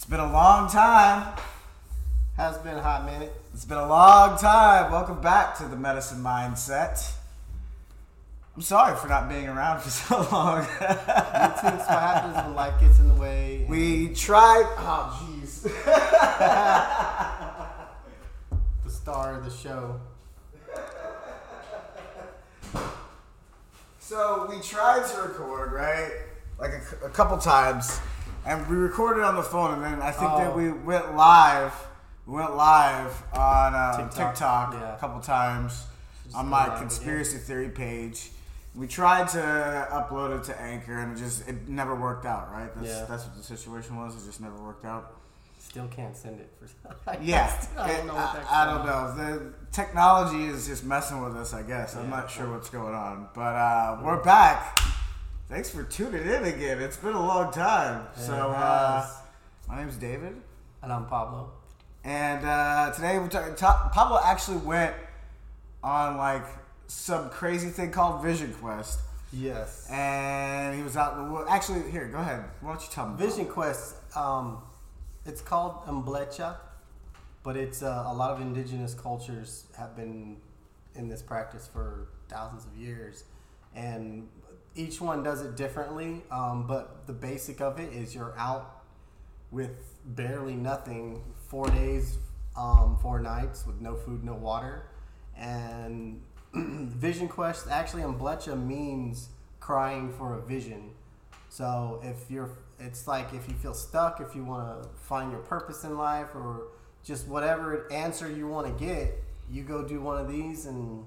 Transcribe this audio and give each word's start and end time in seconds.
It's 0.00 0.08
been 0.08 0.18
a 0.18 0.32
long 0.32 0.70
time. 0.70 1.34
Has 2.38 2.56
been 2.56 2.74
a 2.74 2.80
hot 2.80 3.04
minute. 3.04 3.34
It's 3.52 3.66
been 3.66 3.76
a 3.76 3.86
long 3.86 4.38
time. 4.38 4.90
Welcome 4.90 5.20
back 5.20 5.58
to 5.58 5.66
the 5.66 5.76
Medicine 5.76 6.22
Mindset. 6.22 7.12
I'm 8.56 8.62
sorry 8.62 8.96
for 8.96 9.08
not 9.08 9.28
being 9.28 9.46
around 9.46 9.82
for 9.82 9.90
so 9.90 10.26
long. 10.32 10.66
That's 10.80 11.62
what 11.62 11.86
happens 11.86 12.34
when 12.34 12.54
life 12.54 12.80
gets 12.80 12.98
in 12.98 13.08
the 13.08 13.14
way. 13.14 13.66
we 13.68 14.14
tried. 14.14 14.64
Oh, 14.78 15.22
jeez. 15.22 15.64
the 18.84 18.90
star 18.90 19.34
of 19.34 19.44
the 19.44 19.50
show. 19.50 20.00
So 23.98 24.46
we 24.48 24.62
tried 24.62 25.06
to 25.10 25.20
record, 25.20 25.72
right? 25.72 26.12
Like 26.58 26.72
a, 26.72 26.80
a 27.04 27.10
couple 27.10 27.36
times, 27.36 28.00
and 28.46 28.66
we 28.68 28.76
recorded 28.76 29.22
on 29.24 29.36
the 29.36 29.42
phone, 29.42 29.74
and 29.74 29.82
then 29.82 30.02
I 30.02 30.10
think 30.10 30.30
that 30.32 30.52
Oh. 30.52 30.56
we 30.56 30.70
went 30.72 31.14
live. 31.16 31.72
We 32.26 32.34
went 32.36 32.54
live 32.56 33.22
on 33.34 33.74
uh, 33.74 33.96
TikTok, 33.96 34.34
TikTok, 34.34 34.72
yeah. 34.74 34.94
a 34.94 34.98
couple 34.98 35.20
times 35.20 35.84
Just 36.24 36.36
on 36.36 36.48
my 36.48 36.68
conspiracy 36.78 37.38
theory 37.38 37.68
page. 37.70 38.30
We 38.74 38.86
tried 38.86 39.26
to 39.28 39.88
upload 39.90 40.38
it 40.38 40.44
to 40.44 40.60
Anchor, 40.60 40.98
and 41.00 41.16
it 41.16 41.20
just 41.20 41.46
it 41.48 41.68
never 41.68 41.94
worked 41.94 42.24
out. 42.26 42.50
Right? 42.52 42.72
That's, 42.74 42.86
Yeah. 42.88 43.04
that's 43.08 43.24
what 43.26 43.36
the 43.36 43.42
situation 43.42 43.96
was. 43.96 44.14
It 44.22 44.26
just 44.26 44.40
never 44.40 44.56
worked 44.62 44.84
out. 44.84 45.16
Still 45.58 45.88
can't 45.88 46.16
send 46.16 46.40
it 46.40 46.50
for. 46.58 46.68
I 47.10 47.18
Yeah, 47.20 47.52
I 47.76 47.88
don't 47.92 48.06
know 48.06 48.14
I, 48.16 48.44
I 48.50 48.64
don't 48.64 48.86
know. 48.86 49.14
The 49.16 49.52
technology 49.72 50.44
is 50.46 50.66
just 50.66 50.84
messing 50.84 51.22
with 51.22 51.36
us. 51.36 51.52
I 51.52 51.62
guess 51.62 51.96
I'm 51.96 52.08
not 52.10 52.30
sure 52.30 52.50
what's 52.50 52.70
going 52.70 52.94
on, 52.94 53.28
but 53.34 53.40
uh, 53.56 53.98
we're 54.02 54.22
back. 54.22 54.78
Thanks 55.50 55.68
for 55.70 55.82
tuning 55.82 56.22
in 56.22 56.44
again. 56.44 56.80
It's 56.80 56.96
been 56.96 57.12
a 57.14 57.26
long 57.26 57.52
time. 57.52 58.06
It 58.16 58.20
So 58.20 58.34
uh, 58.50 59.06
my 59.68 59.78
name's 59.78 59.96
David, 59.96 60.36
And 60.82 60.92
I'm 60.92 61.06
Pablo. 61.06 61.50
and 62.04 62.44
uh, 62.46 62.92
today 62.94 63.18
we're 63.18 63.28
talking. 63.28 63.54
Ta- 63.56 63.90
Pablo 63.92 64.20
actually 64.24 64.58
went 64.58 64.94
on 65.82 66.16
like 66.16 66.44
some 66.86 67.30
crazy 67.30 67.68
thing 67.68 67.90
called 67.90 68.22
Vision 68.22 68.52
Quest, 68.54 69.00
Yes. 69.32 69.88
and 69.90 70.76
he 70.76 70.82
was 70.84 70.96
out 70.96 71.18
in 71.18 71.24
the 71.24 71.30
wo- 71.32 71.46
Actually, 71.48 71.90
here, 71.90 72.06
go 72.08 72.18
ahead. 72.18 72.44
Why 72.60 72.72
don't 72.72 72.82
you 72.82 72.88
tell 72.90 73.08
me? 73.08 73.14
about 73.14 73.26
Vision 73.28 73.46
Quest. 73.46 73.96
Um, 74.16 74.58
it's 75.26 75.40
called 75.40 75.84
Umblecha, 75.86 76.56
but 77.42 77.56
it's 77.56 77.82
uh, 77.82 78.04
a 78.06 78.14
lot 78.14 78.30
of 78.30 78.40
indigenous 78.40 78.94
cultures 78.94 79.64
have 79.76 79.96
been 79.96 80.36
in 80.94 81.08
this 81.08 81.22
practice 81.22 81.68
for 81.72 82.08
thousands 82.28 82.66
of 82.66 82.76
years, 82.76 83.24
and 83.74 84.28
each 84.74 85.00
one 85.00 85.22
does 85.22 85.42
it 85.42 85.56
differently. 85.56 86.22
Um, 86.30 86.66
but 86.66 87.06
the 87.06 87.12
basic 87.12 87.60
of 87.60 87.78
it 87.78 87.92
is 87.92 88.14
you're 88.14 88.34
out 88.38 88.82
with 89.50 89.96
barely 90.04 90.54
nothing, 90.54 91.22
four 91.48 91.68
days, 91.68 92.18
um, 92.56 92.98
four 93.02 93.20
nights 93.20 93.66
with 93.66 93.80
no 93.80 93.94
food, 93.96 94.24
no 94.24 94.34
water, 94.34 94.86
and 95.36 96.20
Vision 96.54 97.28
Quest. 97.28 97.68
Actually, 97.68 98.02
in 98.02 98.14
Umblecha 98.14 98.60
means 98.60 99.28
crying 99.58 100.12
for 100.12 100.34
a 100.34 100.42
vision. 100.42 100.90
So 101.48 102.00
if 102.02 102.30
you're, 102.30 102.50
it's 102.78 103.06
like 103.06 103.32
if 103.34 103.48
you 103.48 103.54
feel 103.54 103.74
stuck, 103.74 104.20
if 104.20 104.34
you 104.34 104.44
want 104.44 104.82
to 104.82 104.88
find 105.00 105.32
your 105.32 105.40
purpose 105.40 105.84
in 105.84 105.96
life, 105.96 106.28
or 106.34 106.68
just 107.04 107.26
whatever 107.26 107.90
answer 107.92 108.30
you 108.30 108.46
want 108.46 108.66
to 108.66 108.84
get, 108.84 109.12
you 109.50 109.62
go 109.62 109.82
do 109.82 110.00
one 110.00 110.18
of 110.18 110.28
these, 110.28 110.66
and 110.66 111.04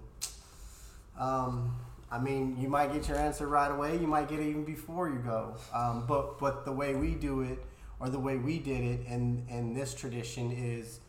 um, 1.17 1.75
I 2.13 2.19
mean, 2.19 2.55
you 2.59 2.69
might 2.69 2.93
get 2.93 3.07
your 3.07 3.17
answer 3.17 3.47
right 3.47 3.71
away. 3.71 3.97
You 3.97 4.05
might 4.05 4.29
get 4.29 4.39
it 4.39 4.47
even 4.47 4.63
before 4.63 5.09
you 5.09 5.17
go. 5.17 5.55
Um, 5.73 6.05
but 6.07 6.37
but 6.37 6.63
the 6.63 6.71
way 6.71 6.93
we 6.93 7.15
do 7.15 7.41
it, 7.41 7.65
or 7.99 8.09
the 8.09 8.19
way 8.19 8.37
we 8.37 8.59
did 8.59 8.83
it 8.83 9.07
in 9.07 9.43
in 9.49 9.73
this 9.73 9.95
tradition 9.95 10.51
is, 10.51 10.99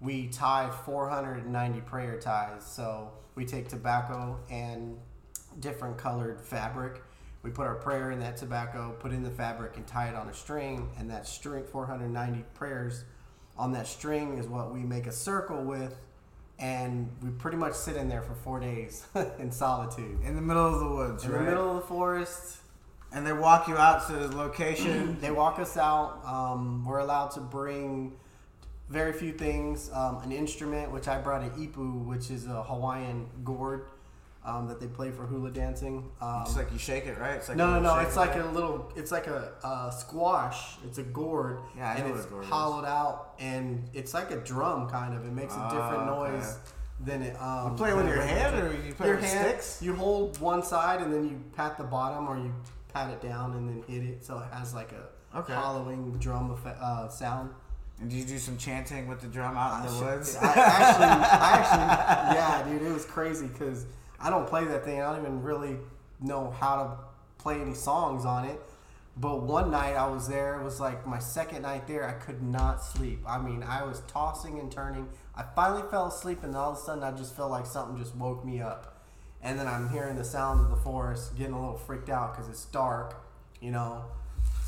we 0.00 0.28
tie 0.28 0.70
490 0.86 1.80
prayer 1.82 2.18
ties. 2.18 2.64
So 2.64 3.12
we 3.34 3.44
take 3.44 3.68
tobacco 3.68 4.38
and 4.50 4.96
different 5.60 5.98
colored 5.98 6.40
fabric. 6.40 7.02
We 7.42 7.50
put 7.50 7.66
our 7.66 7.74
prayer 7.74 8.10
in 8.10 8.18
that 8.20 8.38
tobacco, 8.38 8.96
put 8.98 9.12
in 9.12 9.22
the 9.22 9.30
fabric, 9.30 9.76
and 9.76 9.86
tie 9.86 10.08
it 10.08 10.14
on 10.14 10.28
a 10.30 10.34
string. 10.34 10.88
And 10.98 11.10
that 11.10 11.26
string, 11.26 11.64
490 11.64 12.42
prayers 12.54 13.04
on 13.58 13.72
that 13.72 13.86
string, 13.86 14.38
is 14.38 14.46
what 14.46 14.72
we 14.72 14.80
make 14.80 15.06
a 15.06 15.12
circle 15.12 15.62
with. 15.62 15.94
And 16.58 17.10
we 17.22 17.30
pretty 17.30 17.56
much 17.56 17.74
sit 17.74 17.96
in 17.96 18.08
there 18.08 18.22
for 18.22 18.34
four 18.34 18.60
days 18.60 19.06
in 19.38 19.50
solitude. 19.50 20.20
in 20.24 20.36
the 20.36 20.42
middle 20.42 20.66
of 20.72 20.78
the 20.80 20.88
woods, 20.88 21.24
In 21.24 21.32
right? 21.32 21.38
the 21.40 21.50
middle 21.50 21.70
of 21.70 21.76
the 21.76 21.86
forest, 21.88 22.58
and 23.12 23.26
they 23.26 23.32
walk 23.32 23.66
you 23.68 23.76
out 23.76 24.06
to 24.06 24.12
the 24.12 24.36
location. 24.36 25.18
they 25.20 25.30
walk 25.30 25.58
us 25.58 25.76
out. 25.76 26.24
Um, 26.24 26.84
we're 26.84 26.98
allowed 26.98 27.32
to 27.32 27.40
bring 27.40 28.12
very 28.88 29.12
few 29.12 29.32
things. 29.32 29.90
Um, 29.92 30.18
an 30.22 30.30
instrument, 30.30 30.92
which 30.92 31.08
I 31.08 31.18
brought 31.18 31.42
an 31.42 31.50
ipu, 31.50 32.04
which 32.04 32.30
is 32.30 32.46
a 32.46 32.62
Hawaiian 32.62 33.26
gourd 33.42 33.86
um, 34.44 34.68
that 34.68 34.78
they 34.80 34.86
play 34.86 35.10
for 35.10 35.24
hula 35.26 35.50
dancing. 35.50 36.10
Um, 36.20 36.42
It's 36.42 36.56
like 36.56 36.70
you 36.72 36.78
shake 36.78 37.06
it, 37.06 37.18
right? 37.18 37.34
It's 37.36 37.48
like 37.48 37.56
no, 37.56 37.64
a 37.64 37.68
no, 37.68 37.74
little 37.80 37.96
no. 37.96 38.02
It's 38.02 38.16
it, 38.16 38.18
like 38.20 38.30
right? 38.36 38.44
a 38.44 38.48
little. 38.50 38.92
It's 38.96 39.10
like 39.12 39.26
a, 39.26 39.52
uh 39.62 39.90
squash. 39.90 40.76
It's 40.84 40.98
a 40.98 41.02
gourd, 41.02 41.60
Yeah, 41.76 41.90
I 41.92 41.98
know 42.00 42.06
and 42.06 42.16
it's 42.16 42.26
a 42.26 42.28
gourd 42.28 42.44
is. 42.44 42.50
hollowed 42.50 42.84
out, 42.84 43.34
and 43.38 43.88
it's 43.94 44.12
like 44.14 44.30
a 44.30 44.36
drum 44.36 44.88
kind 44.88 45.14
of. 45.14 45.24
It 45.26 45.32
makes 45.32 45.54
a 45.54 45.62
different 45.70 46.08
Oh, 46.10 46.22
okay. 46.24 46.32
noise 46.36 46.58
than 47.00 47.22
it. 47.22 47.40
Um, 47.40 47.72
You 47.72 47.76
play 47.78 47.90
it 47.90 47.96
with 47.96 48.06
your 48.08 48.20
hand, 48.22 48.54
or 48.56 48.72
you 48.86 48.92
play 48.94 49.06
your 49.08 49.16
with 49.16 49.24
hand, 49.24 49.48
sticks? 49.48 49.80
You 49.82 49.94
hold 49.94 50.38
one 50.40 50.62
side, 50.62 51.00
and 51.00 51.12
then 51.12 51.24
you 51.28 51.40
pat 51.56 51.76
the 51.78 51.84
bottom, 51.84 52.28
or 52.28 52.36
you 52.36 52.52
pat 52.92 53.10
it 53.10 53.20
down, 53.20 53.52
and 53.54 53.68
then 53.68 53.82
hit 53.88 54.04
it, 54.08 54.24
so 54.24 54.38
it 54.38 54.52
has 54.52 54.74
like 54.74 54.92
a 54.92 55.38
Okay. 55.38 55.52
hollowing 55.54 56.12
drum 56.18 56.50
effect, 56.52 56.78
uh, 56.80 57.08
sound. 57.08 57.50
And 58.00 58.08
did 58.10 58.16
you 58.18 58.24
do 58.24 58.38
some 58.38 58.56
chanting 58.56 59.08
with 59.08 59.20
the 59.20 59.26
drum 59.28 59.56
out 59.56 59.84
in 59.86 59.92
the 59.92 60.04
woods? 60.04 60.36
I 60.36 60.46
actually, 60.46 61.04
I 61.06 61.50
actually, 61.58 62.36
yeah, 62.36 62.62
dude, 62.78 62.82
it 62.88 62.92
was 62.92 63.04
crazy 63.04 63.46
because 63.48 63.86
I 64.24 64.30
don't 64.30 64.46
play 64.46 64.64
that 64.64 64.86
thing. 64.86 65.02
I 65.02 65.12
don't 65.12 65.20
even 65.20 65.42
really 65.42 65.76
know 66.18 66.50
how 66.50 66.76
to 66.76 67.42
play 67.42 67.60
any 67.60 67.74
songs 67.74 68.24
on 68.24 68.46
it. 68.46 68.58
But 69.18 69.42
one 69.42 69.70
night 69.70 69.92
I 69.92 70.08
was 70.08 70.26
there. 70.26 70.58
It 70.58 70.64
was 70.64 70.80
like 70.80 71.06
my 71.06 71.18
second 71.18 71.62
night 71.62 71.86
there. 71.86 72.08
I 72.08 72.12
could 72.12 72.42
not 72.42 72.82
sleep. 72.82 73.20
I 73.28 73.38
mean, 73.38 73.62
I 73.62 73.84
was 73.84 74.00
tossing 74.08 74.58
and 74.58 74.72
turning. 74.72 75.08
I 75.36 75.44
finally 75.54 75.82
fell 75.90 76.06
asleep, 76.06 76.42
and 76.42 76.56
all 76.56 76.72
of 76.72 76.78
a 76.78 76.80
sudden 76.80 77.04
I 77.04 77.12
just 77.12 77.36
felt 77.36 77.50
like 77.50 77.66
something 77.66 77.98
just 78.02 78.16
woke 78.16 78.44
me 78.44 78.62
up. 78.62 79.02
And 79.42 79.58
then 79.58 79.66
I'm 79.66 79.90
hearing 79.90 80.16
the 80.16 80.24
sounds 80.24 80.64
of 80.64 80.70
the 80.70 80.76
forest, 80.76 81.36
getting 81.36 81.52
a 81.52 81.60
little 81.60 81.76
freaked 81.76 82.08
out 82.08 82.32
because 82.32 82.48
it's 82.48 82.64
dark, 82.64 83.22
you 83.60 83.70
know. 83.70 84.04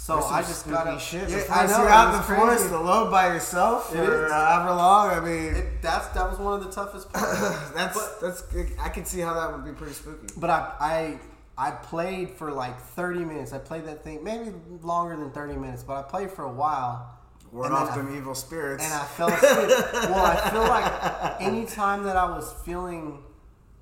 So 0.07 0.23
I 0.23 0.41
just 0.43 0.69
got 0.71 0.87
up. 0.87 1.01
shit. 1.01 1.29
Yeah, 1.29 1.43
I 1.51 1.67
know, 1.67 1.79
you're 1.83 1.89
out 1.89 2.15
in 2.15 2.21
the 2.21 2.25
crazy. 2.25 2.41
forest 2.41 2.71
alone 2.71 3.11
by 3.11 3.27
yourself 3.35 3.93
It 3.93 3.97
for 4.05 4.27
is. 4.27 4.33
however 4.33 4.71
long. 4.75 5.11
I 5.11 5.19
mean, 5.19 5.55
It, 5.57 5.83
that's 5.83 6.07
that 6.09 6.31
was 6.31 6.39
one 6.39 6.55
of 6.55 6.65
the 6.65 6.71
toughest 6.71 7.13
parts. 7.13 7.71
that's 7.75 7.99
but- 7.99 8.21
that's. 8.21 8.45
I 8.81 8.89
can 8.89 9.05
see 9.05 9.19
how 9.21 9.35
that 9.35 9.51
would 9.53 9.65
be 9.65 9.73
pretty 9.73 9.95
spooky. 9.95 10.29
But 10.37 10.51
I, 10.51 11.19
I 11.59 11.69
I 11.69 11.71
played 11.73 12.31
for 12.31 12.53
like 12.53 12.79
30 12.79 13.25
minutes. 13.25 13.53
I 13.53 13.59
played 13.59 13.85
that 13.87 14.05
thing 14.05 14.23
maybe 14.23 14.53
longer 14.83 15.17
than 15.17 15.33
30 15.33 15.57
minutes, 15.57 15.83
but 15.83 15.97
I 15.97 16.03
played 16.03 16.31
for 16.31 16.45
a 16.45 16.53
while. 16.53 17.13
Ward 17.51 17.73
off 17.73 17.97
them 17.97 18.15
evil 18.17 18.35
spirits. 18.37 18.85
And 18.85 18.93
I 18.95 19.05
fell 19.07 19.29
asleep. 19.29 19.71
well, 20.11 20.25
I 20.25 20.51
feel 20.51 20.63
like 20.69 21.41
anytime 21.41 22.05
that 22.05 22.17
I 22.17 22.27
was 22.31 22.53
feeling 22.65 23.25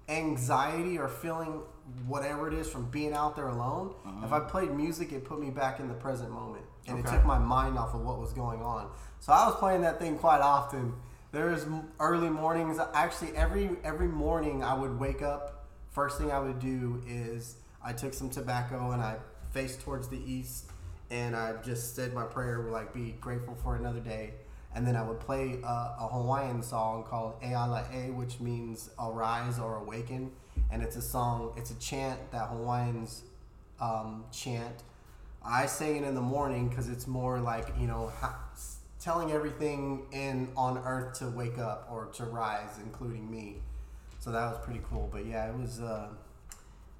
anxiety 0.08 0.98
or 0.98 1.08
feeling 1.08 1.62
whatever 2.06 2.48
it 2.48 2.54
is 2.54 2.68
from 2.68 2.90
being 2.90 3.12
out 3.12 3.36
there 3.36 3.48
alone, 3.48 3.94
if 4.24 4.24
uh-huh. 4.24 4.36
I 4.36 4.40
played 4.40 4.72
music, 4.72 5.12
it 5.12 5.24
put 5.24 5.40
me 5.40 5.50
back 5.50 5.80
in 5.80 5.88
the 5.88 5.94
present 5.94 6.30
moment. 6.30 6.64
And 6.86 6.98
it 6.98 7.06
took 7.06 7.24
my 7.24 7.38
mind 7.38 7.78
off 7.78 7.94
of 7.94 8.02
what 8.02 8.18
was 8.18 8.32
going 8.34 8.62
on. 8.62 8.90
So 9.20 9.32
I 9.32 9.46
was 9.46 9.56
playing 9.56 9.82
that 9.82 9.98
thing 9.98 10.18
quite 10.18 10.40
often. 10.40 10.92
There's 11.32 11.66
early 11.98 12.28
mornings. 12.28 12.78
Actually, 12.92 13.34
every 13.36 13.70
every 13.82 14.06
morning 14.06 14.62
I 14.62 14.74
would 14.74 14.98
wake 15.00 15.22
up. 15.22 15.66
First 15.92 16.18
thing 16.18 16.30
I 16.30 16.38
would 16.38 16.60
do 16.60 17.02
is 17.08 17.56
I 17.82 17.92
took 17.92 18.12
some 18.12 18.28
tobacco 18.28 18.90
and 18.90 19.00
I 19.00 19.16
faced 19.52 19.80
towards 19.80 20.08
the 20.08 20.18
east, 20.30 20.70
and 21.10 21.34
I 21.34 21.54
just 21.64 21.96
said 21.96 22.12
my 22.12 22.24
prayer, 22.24 22.68
like 22.70 22.92
be 22.92 23.16
grateful 23.20 23.54
for 23.54 23.76
another 23.76 24.00
day. 24.00 24.34
And 24.74 24.86
then 24.86 24.96
I 24.96 25.02
would 25.02 25.20
play 25.20 25.58
a, 25.62 25.66
a 25.66 26.08
Hawaiian 26.12 26.62
song 26.62 27.04
called 27.04 27.40
Eala 27.40 27.84
E, 27.94 28.10
which 28.10 28.40
means 28.40 28.90
arise 28.98 29.58
or 29.58 29.76
awaken. 29.76 30.32
And 30.70 30.82
it's 30.82 30.96
a 30.96 31.02
song, 31.02 31.52
it's 31.56 31.70
a 31.70 31.78
chant 31.78 32.18
that 32.32 32.48
Hawaiians 32.48 33.22
um, 33.80 34.24
chant. 34.32 34.82
I 35.44 35.66
say 35.66 35.96
it 35.98 36.02
in 36.04 36.14
the 36.14 36.20
morning 36.20 36.68
because 36.68 36.88
it's 36.88 37.06
more 37.06 37.38
like, 37.38 37.68
you 37.78 37.86
know, 37.86 38.10
ha- 38.20 38.38
telling 39.00 39.30
everything 39.32 40.06
in 40.12 40.48
on 40.56 40.78
earth 40.78 41.18
to 41.18 41.28
wake 41.28 41.58
up 41.58 41.86
or 41.92 42.06
to 42.14 42.24
rise, 42.24 42.78
including 42.82 43.30
me. 43.30 43.56
So 44.20 44.32
that 44.32 44.46
was 44.50 44.64
pretty 44.64 44.80
cool. 44.90 45.08
But 45.12 45.26
yeah, 45.26 45.48
it 45.50 45.56
was. 45.58 45.80
Uh, 45.80 46.08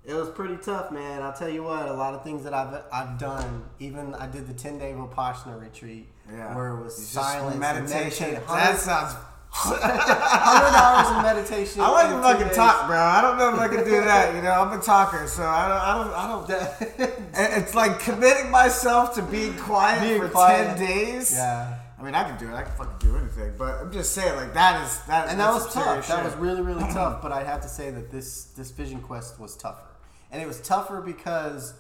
it 0.05 0.13
was 0.13 0.29
pretty 0.29 0.59
tough, 0.59 0.93
man. 0.93 1.23
I'll 1.23 1.33
tell 1.33 1.49
you 1.49 1.63
what. 1.63 1.89
A 1.89 1.93
lot 1.95 2.13
of 2.13 2.23
things 2.23 2.45
that 2.45 2.53
I've 2.53 2.83
I've 2.93 3.19
done. 3.19 3.65
Even 3.81 4.15
I 4.15 4.27
did 4.27 4.47
the 4.47 4.53
ten 4.53 4.79
day 4.79 4.93
vipassana 4.93 5.59
retreat, 5.59 6.07
yeah. 6.31 6.55
where 6.55 6.69
it 6.77 6.85
was 6.85 6.99
It's 6.99 7.09
silence, 7.09 7.57
meditation. 7.57 8.35
and 8.35 8.47
That 8.47 8.79
sounds. 8.79 9.15
Hundred 9.57 10.77
hours 10.77 11.17
of 11.17 11.23
meditation. 11.23 11.81
I 11.81 11.89
like 11.91 12.09
to 12.11 12.21
fucking 12.21 12.47
days. 12.49 12.57
talk, 12.57 12.87
bro. 12.89 12.99
I 12.99 13.21
don't 13.23 13.39
know 13.39 13.55
if 13.55 13.61
I 13.61 13.69
can 13.69 13.85
do 13.85 14.01
that. 14.03 14.35
You 14.35 14.43
know, 14.43 14.51
I'm 14.51 14.79
a 14.79 14.83
talker, 14.83 15.27
so 15.29 15.45
I 15.45 15.69
don't. 15.69 15.81
I 15.81 16.29
don't. 16.37 16.51
I 16.51 17.09
don't. 17.09 17.21
It's 17.63 17.75
like 17.75 17.99
committing 18.01 18.51
myself 18.51 19.15
to 19.17 19.23
being 19.23 19.57
quiet 19.57 20.01
Being 20.03 20.21
for 20.21 20.29
quiet. 20.29 20.77
ten 20.77 20.87
days. 20.87 21.33
yeah. 21.33 21.79
I 21.99 22.03
mean, 22.03 22.15
I 22.15 22.25
can 22.25 22.37
do 22.39 22.49
it. 22.53 22.55
I 22.55 22.63
can 22.63 22.73
fucking 22.73 22.99
do 23.09 23.17
anything. 23.17 23.55
But 23.57 23.81
I'm 23.81 23.93
just 23.93 24.13
saying, 24.13 24.35
like 24.37 24.53
that 24.55 24.85
is 24.85 24.99
that. 25.07 25.29
and 25.29 25.39
that 25.41 25.53
was 25.53 25.73
tough. 25.73 25.85
serious 25.85 26.09
That 26.09 26.25
was 26.25 26.35
really 26.35 26.61
really 26.63 26.85
tough. 26.93 27.23
But 27.23 27.33
I 27.33 27.45
have 27.45 27.61
to 27.63 27.69
say 27.69 27.91
that 27.91 28.11
this 28.11 28.45
this 28.57 28.71
Vision 28.73 29.01
Quest 29.01 29.39
was 29.41 29.57
tougher, 29.57 29.87
and 30.31 30.43
it 30.43 30.47
was 30.47 30.61
tougher 30.61 31.01
because 31.01 31.75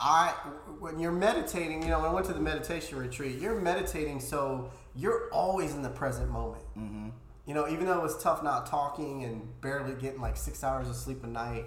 I 0.00 0.34
when 0.80 0.98
you're 0.98 1.12
meditating, 1.12 1.82
you 1.82 1.88
know, 1.88 2.00
when 2.00 2.10
I 2.10 2.12
went 2.14 2.26
to 2.26 2.32
the 2.34 2.40
meditation 2.40 2.98
retreat, 2.98 3.38
you're 3.40 3.58
meditating, 3.60 4.20
so 4.20 4.70
you're 4.94 5.28
always 5.32 5.74
in 5.74 5.82
the 5.82 5.88
present 5.88 6.30
moment. 6.30 6.64
Mm-hmm. 6.76 7.08
You 7.46 7.54
know, 7.54 7.68
even 7.68 7.86
though 7.86 7.98
it 7.98 8.02
was 8.02 8.22
tough 8.22 8.42
not 8.42 8.66
talking 8.66 9.24
and 9.24 9.60
barely 9.60 9.94
getting 9.94 10.20
like 10.20 10.36
six 10.36 10.62
hours 10.62 10.88
of 10.88 10.94
sleep 10.94 11.24
a 11.24 11.26
night. 11.26 11.64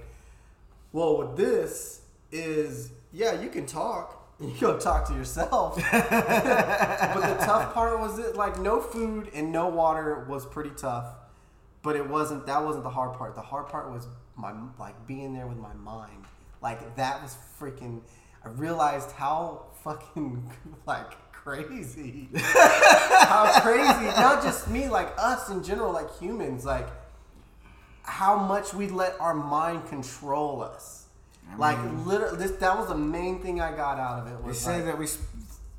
Well, 0.94 1.18
with 1.18 1.36
this 1.36 2.02
is 2.32 2.92
yeah, 3.12 3.42
you 3.42 3.50
can 3.50 3.66
talk. 3.66 4.22
You 4.38 4.54
go 4.60 4.78
talk 4.78 5.08
to 5.08 5.14
yourself. 5.14 5.78
but 5.92 6.10
the 6.12 7.38
tough 7.46 7.74
part 7.74 7.98
was 8.02 8.20
it 8.20 8.36
like 8.36 8.60
no 8.60 8.82
food 8.82 9.30
and 9.34 9.50
no 9.50 9.70
water 9.70 10.26
was 10.28 10.46
pretty 10.46 10.72
tough. 10.72 11.08
But 11.82 11.96
it 11.96 12.10
wasn't 12.10 12.46
that 12.48 12.62
wasn't 12.62 12.84
the 12.84 12.90
hard 12.90 13.18
part. 13.18 13.36
The 13.36 13.42
hard 13.42 13.70
part 13.70 13.90
was 13.90 14.08
my 14.36 14.54
like 14.78 15.08
being 15.08 15.34
there 15.34 15.48
with 15.48 15.58
my 15.58 15.74
mind. 15.76 16.26
Like 16.62 16.98
that 16.98 17.24
was 17.24 17.38
freaking 17.58 18.02
I 18.44 18.50
realized 18.50 19.12
how 19.12 19.68
fucking 19.84 20.52
like 20.86 21.14
crazy. 21.46 22.28
how 22.36 23.60
crazy. 23.62 24.06
Not 24.20 24.44
just 24.44 24.70
me, 24.70 24.90
like 24.90 25.14
us 25.18 25.50
in 25.50 25.64
general, 25.64 25.94
like 25.94 26.18
humans, 26.18 26.66
like 26.66 26.88
how 28.04 28.36
much 28.38 28.74
we 28.74 28.88
let 28.90 29.20
our 29.20 29.34
mind 29.34 29.88
control 29.88 30.62
us. 30.62 31.06
like 31.58 31.78
literally, 32.06 32.38
this 32.38 32.52
that 32.58 32.78
was 32.78 32.88
the 32.88 32.98
main 32.98 33.42
thing 33.42 33.62
I 33.62 33.76
got 33.76 34.00
out 34.00 34.20
of 34.20 34.28
it. 34.28 34.42
They 34.42 34.48
Was 34.48 34.60
say 34.60 34.78
like- 34.78 34.86
that 34.86 34.98
we 34.98 35.08
sp- 35.08 35.30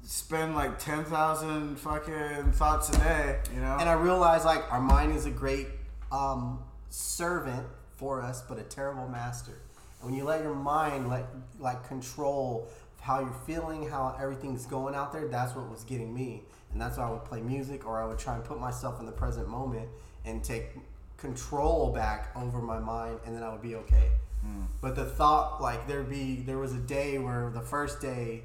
spend 0.04 0.54
like 0.54 0.78
ten 0.78 1.04
thousand 1.04 1.76
fucking 1.80 2.52
thoughts 2.52 2.88
a 2.90 2.98
day. 2.98 3.40
You 3.54 3.60
know. 3.60 3.76
and 3.80 3.88
I 3.88 3.94
realized 3.94 4.44
like 4.44 4.70
our 4.72 4.80
mind 4.80 5.16
is 5.16 5.26
a 5.26 5.30
great 5.30 5.66
um, 6.12 6.60
servant 6.90 7.66
for 7.96 8.22
us, 8.22 8.42
but 8.48 8.58
a 8.58 8.62
terrible 8.62 9.08
master. 9.08 9.58
And 10.00 10.10
when 10.10 10.14
you 10.14 10.24
let 10.24 10.42
your 10.42 10.54
mind 10.54 11.08
let 11.08 11.26
like 11.58 11.88
control 11.88 12.68
how 13.06 13.20
you're 13.20 13.40
feeling, 13.46 13.88
how 13.88 14.16
everything's 14.20 14.66
going 14.66 14.92
out 14.92 15.12
there, 15.12 15.28
that's 15.28 15.54
what 15.54 15.70
was 15.70 15.84
getting 15.84 16.12
me. 16.12 16.42
And 16.72 16.80
that's 16.80 16.98
why 16.98 17.06
I 17.06 17.10
would 17.12 17.24
play 17.24 17.40
music, 17.40 17.86
or 17.86 18.02
I 18.02 18.04
would 18.04 18.18
try 18.18 18.34
and 18.34 18.42
put 18.42 18.58
myself 18.58 18.98
in 18.98 19.06
the 19.06 19.12
present 19.12 19.48
moment 19.48 19.88
and 20.24 20.42
take 20.42 20.70
control 21.16 21.92
back 21.92 22.32
over 22.34 22.60
my 22.60 22.80
mind, 22.80 23.20
and 23.24 23.36
then 23.36 23.44
I 23.44 23.52
would 23.52 23.62
be 23.62 23.76
okay. 23.76 24.10
Hmm. 24.42 24.64
But 24.80 24.96
the 24.96 25.04
thought, 25.04 25.62
like 25.62 25.86
there'd 25.86 26.10
be, 26.10 26.42
there 26.44 26.58
was 26.58 26.72
a 26.72 26.80
day 26.80 27.18
where 27.18 27.48
the 27.54 27.60
first 27.60 28.00
day, 28.00 28.42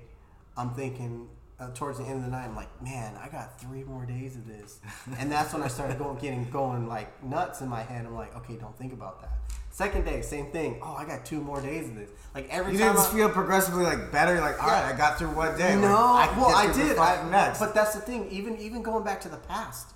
I'm 0.56 0.76
thinking 0.76 1.28
uh, 1.62 1.70
towards 1.76 2.00
the 2.00 2.06
end 2.06 2.18
of 2.18 2.26
the 2.26 2.32
night, 2.32 2.46
I'm 2.46 2.56
like, 2.56 2.82
man, 2.82 3.16
I 3.22 3.28
got 3.28 3.62
three 3.62 3.84
more 3.84 4.06
days 4.06 4.36
of 4.36 4.48
this, 4.48 4.80
and 5.20 5.32
that's 5.32 5.54
when 5.54 5.62
I 5.62 5.68
started 5.68 6.00
going, 6.00 6.18
getting 6.18 6.50
going 6.50 6.88
like 6.88 7.24
nuts 7.24 7.62
in 7.62 7.70
my 7.70 7.84
head. 7.84 8.06
I'm 8.06 8.16
like, 8.16 8.36
okay, 8.38 8.56
don't 8.56 8.76
think 8.78 8.94
about 8.94 9.22
that. 9.22 9.38
Second 9.70 10.04
day, 10.04 10.22
same 10.22 10.48
thing. 10.48 10.80
Oh, 10.82 10.96
I 10.96 11.06
got 11.06 11.26
two 11.26 11.40
more 11.40 11.62
days 11.62 11.88
of 11.88 11.96
this. 11.96 12.10
Like 12.36 12.50
every 12.50 12.74
you 12.74 12.80
time 12.80 12.96
didn't 12.96 13.08
I, 13.08 13.14
feel 13.14 13.30
progressively 13.30 13.84
like 13.84 14.12
better. 14.12 14.40
Like, 14.42 14.62
all 14.62 14.70
right, 14.70 14.88
Yeah. 14.88 14.94
I 14.94 14.98
got 14.98 15.18
through 15.18 15.30
one 15.30 15.58
day. 15.58 15.74
Like, 15.76 15.82
no, 15.82 15.96
I 15.96 16.34
well, 16.38 16.56
I 16.56 16.74
did. 16.74 16.98
I, 16.98 17.30
next. 17.30 17.60
But 17.60 17.74
that's 17.74 17.94
the 17.94 18.02
thing. 18.02 18.30
Even 18.32 18.58
even 18.58 18.82
going 18.82 19.04
back 19.04 19.22
to 19.22 19.30
the 19.30 19.38
past 19.38 19.94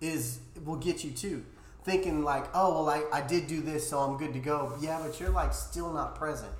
is 0.00 0.40
will 0.64 0.76
get 0.76 1.04
you 1.04 1.10
too. 1.10 1.44
Thinking 1.84 2.22
like, 2.22 2.44
oh 2.54 2.84
well, 2.84 2.90
I, 2.90 3.02
I 3.18 3.26
did 3.26 3.46
do 3.46 3.60
this, 3.60 3.88
so 3.88 4.00
I'm 4.00 4.18
good 4.18 4.32
to 4.34 4.40
go. 4.40 4.74
Yeah, 4.80 5.00
but 5.02 5.18
you're 5.18 5.30
like 5.30 5.54
still 5.54 5.92
not 5.92 6.16
present. 6.16 6.52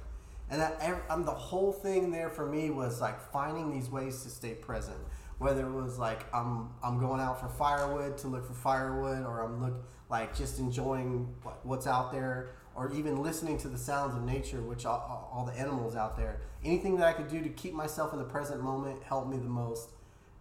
And 0.50 0.62
um, 1.08 1.24
the 1.24 1.32
whole 1.32 1.72
thing 1.72 2.10
there 2.10 2.28
for 2.28 2.46
me 2.46 2.70
was 2.70 3.00
like 3.00 3.20
finding 3.32 3.72
these 3.72 3.90
ways 3.90 4.22
to 4.24 4.30
stay 4.30 4.54
present. 4.54 4.98
Whether 5.38 5.66
it 5.66 5.72
was 5.72 5.98
like 5.98 6.26
I'm 6.34 6.70
I'm 6.82 7.00
going 7.00 7.20
out 7.20 7.40
for 7.40 7.48
firewood 7.48 8.18
to 8.18 8.28
look 8.28 8.46
for 8.46 8.54
firewood, 8.54 9.24
or 9.24 9.42
I'm 9.42 9.60
look 9.62 9.84
like 10.10 10.36
just 10.36 10.58
enjoying 10.58 11.34
what- 11.42 11.64
what's 11.64 11.86
out 11.86 12.12
there, 12.12 12.50
or 12.76 12.92
even 12.92 13.22
listening 13.22 13.58
to 13.58 13.68
the 13.68 13.78
sounds 13.78 14.14
of 14.14 14.22
nature, 14.22 14.60
which 14.60 14.84
all, 14.86 15.30
all 15.32 15.44
the 15.44 15.58
animals 15.58 15.96
out 15.96 16.16
there. 16.16 16.40
Anything 16.62 16.96
that 16.98 17.06
I 17.08 17.12
could 17.14 17.28
do 17.28 17.40
to 17.42 17.48
keep 17.48 17.72
myself 17.72 18.12
in 18.12 18.18
the 18.18 18.24
present 18.24 18.62
moment 18.62 19.02
helped 19.02 19.28
me 19.28 19.38
the 19.38 19.48
most. 19.48 19.90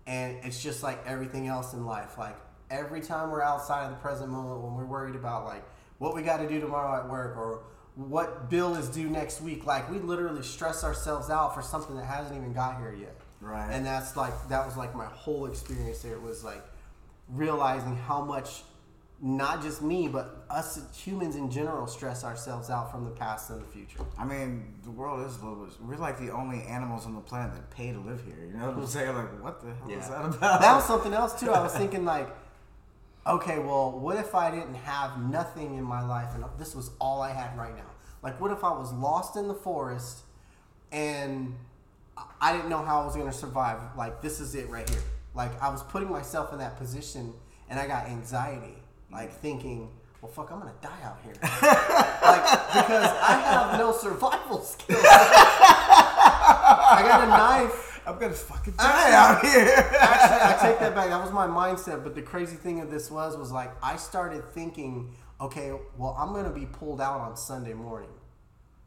And 0.05 0.37
it's 0.43 0.61
just 0.61 0.83
like 0.83 1.05
everything 1.07 1.47
else 1.47 1.73
in 1.73 1.85
life. 1.85 2.17
Like 2.17 2.37
every 2.69 3.01
time 3.01 3.31
we're 3.31 3.41
outside 3.41 3.85
of 3.85 3.91
the 3.91 3.97
present 3.97 4.29
moment, 4.29 4.61
when 4.61 4.75
we're 4.75 4.85
worried 4.85 5.15
about 5.15 5.45
like 5.45 5.63
what 5.97 6.13
we 6.13 6.21
got 6.21 6.37
to 6.37 6.47
do 6.47 6.59
tomorrow 6.59 6.99
at 6.99 7.09
work 7.09 7.37
or 7.37 7.63
what 7.95 8.49
bill 8.49 8.75
is 8.75 8.89
due 8.89 9.09
next 9.09 9.41
week, 9.41 9.65
like 9.65 9.89
we 9.89 9.99
literally 9.99 10.43
stress 10.43 10.83
ourselves 10.83 11.29
out 11.29 11.53
for 11.53 11.61
something 11.61 11.95
that 11.95 12.05
hasn't 12.05 12.35
even 12.35 12.53
got 12.53 12.77
here 12.77 12.95
yet. 12.99 13.15
Right. 13.39 13.69
And 13.71 13.85
that's 13.85 14.15
like 14.15 14.33
that 14.49 14.65
was 14.65 14.77
like 14.77 14.95
my 14.95 15.05
whole 15.05 15.45
experience 15.45 16.01
there 16.01 16.19
was 16.19 16.43
like 16.43 16.63
realizing 17.29 17.95
how 17.95 18.23
much 18.23 18.63
not 19.21 19.61
just 19.61 19.81
me 19.81 20.07
but 20.07 20.45
us 20.49 20.81
humans 20.95 21.35
in 21.35 21.49
general 21.49 21.87
stress 21.87 22.23
ourselves 22.23 22.69
out 22.69 22.91
from 22.91 23.05
the 23.05 23.11
past 23.11 23.49
and 23.51 23.61
the 23.61 23.65
future. 23.65 23.99
I 24.17 24.25
mean, 24.25 24.73
the 24.83 24.91
world 24.91 25.25
is 25.27 25.37
a 25.37 25.45
little 25.45 25.65
bit. 25.65 25.75
We're 25.81 25.97
like 25.97 26.19
the 26.19 26.31
only 26.31 26.63
animals 26.63 27.05
on 27.05 27.13
the 27.13 27.21
planet 27.21 27.53
that 27.53 27.69
pay 27.69 27.91
to 27.91 27.99
live 27.99 28.23
here. 28.25 28.45
You 28.45 28.57
know 28.57 28.65
what 28.67 28.75
I'm 28.75 28.81
hmm. 28.81 28.85
saying? 28.85 29.15
Like, 29.15 29.43
what 29.43 29.61
the 29.61 29.73
hell 29.73 29.89
is 29.89 30.09
that 30.09 30.25
about? 30.25 30.61
That 30.61 30.75
was 30.75 30.85
something 30.85 31.13
else 31.13 31.39
too. 31.39 31.51
I 31.51 31.61
was 31.61 31.73
thinking 31.73 32.05
like, 32.05 32.29
okay, 33.25 33.59
well, 33.59 33.91
what 33.91 34.17
if 34.17 34.35
I 34.35 34.51
didn't 34.51 34.75
have 34.75 35.19
nothing 35.19 35.75
in 35.75 35.83
my 35.83 36.01
life 36.01 36.29
and 36.35 36.43
this 36.57 36.75
was 36.75 36.91
all 36.99 37.21
I 37.21 37.31
had 37.31 37.57
right 37.57 37.75
now? 37.75 37.89
Like, 38.21 38.39
what 38.39 38.51
if 38.51 38.63
I 38.63 38.71
was 38.71 38.91
lost 38.93 39.35
in 39.35 39.47
the 39.47 39.53
forest 39.53 40.19
and 40.91 41.55
I 42.41 42.53
didn't 42.53 42.69
know 42.69 42.83
how 42.83 43.01
I 43.01 43.05
was 43.05 43.15
going 43.15 43.29
to 43.29 43.37
survive? 43.37 43.79
Like, 43.97 44.21
this 44.21 44.39
is 44.39 44.55
it 44.55 44.69
right 44.69 44.89
here. 44.89 45.01
Like, 45.35 45.61
I 45.61 45.69
was 45.69 45.83
putting 45.83 46.09
myself 46.09 46.53
in 46.53 46.59
that 46.59 46.77
position 46.77 47.33
and 47.69 47.79
I 47.79 47.87
got 47.87 48.05
anxiety, 48.05 48.77
like 49.11 49.33
thinking, 49.39 49.89
well, 50.21 50.31
fuck, 50.31 50.51
I'm 50.51 50.59
gonna 50.59 50.73
die 50.81 51.01
out 51.03 51.17
here, 51.23 51.33
like 51.41 51.51
because 52.71 53.11
I 53.21 53.41
have 53.43 53.77
no 53.77 53.91
survival 53.91 54.61
skills. 54.63 55.01
I 55.05 57.03
got 57.05 57.23
a 57.23 57.27
knife. 57.27 57.92
I'm 58.05 58.19
gonna 58.19 58.33
fucking 58.33 58.73
die 58.77 59.13
out 59.13 59.41
here. 59.41 59.73
Actually, 59.99 60.41
I 60.41 60.57
take 60.61 60.79
that 60.79 60.95
back. 60.95 61.09
That 61.09 61.21
was 61.21 61.31
my 61.31 61.47
mindset. 61.47 62.03
But 62.03 62.15
the 62.15 62.21
crazy 62.21 62.55
thing 62.55 62.79
of 62.81 62.91
this 62.91 63.09
was, 63.09 63.37
was 63.37 63.51
like 63.51 63.71
I 63.83 63.95
started 63.95 64.43
thinking, 64.53 65.13
okay, 65.39 65.71
well, 65.97 66.15
I'm 66.19 66.33
gonna 66.33 66.53
be 66.53 66.65
pulled 66.65 67.01
out 67.01 67.21
on 67.21 67.35
Sunday 67.37 67.73
morning. 67.73 68.09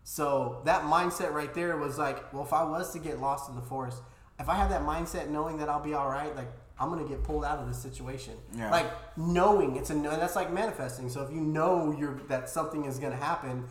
So 0.05 0.63
that 0.65 0.83
mindset 0.83 1.33
right 1.33 1.53
there 1.53 1.77
was 1.77 1.99
like, 1.99 2.33
well, 2.33 2.45
if 2.45 2.53
I 2.53 2.63
was 2.63 2.93
to 2.93 2.99
get 2.99 3.21
lost 3.21 3.51
in 3.51 3.57
the 3.57 3.63
forest, 3.63 3.99
if 4.39 4.49
I 4.49 4.55
have 4.55 4.71
that 4.71 4.83
mindset, 4.83 5.31
knowing 5.31 5.59
that 5.59 5.69
I'll 5.69 5.83
be 5.83 5.95
all 5.95 6.09
right, 6.09 6.35
like 6.37 6.49
I'm 6.79 6.91
gonna 6.91 7.09
get 7.09 7.25
pulled 7.25 7.45
out 7.45 7.59
of 7.59 7.67
this 7.67 7.79
situation. 7.79 8.35
Yeah. 8.55 8.71
Like 8.71 8.87
knowing 9.17 9.77
it's 9.77 9.91
a 9.91 9.95
no, 9.95 10.11
that's 10.11 10.37
like 10.37 10.53
manifesting. 10.53 11.09
So 11.09 11.23
if 11.23 11.33
you 11.33 11.41
know 11.41 11.95
you're 11.99 12.21
that 12.29 12.49
something 12.49 12.85
is 12.85 12.99
gonna 12.99 13.17
happen, 13.17 13.65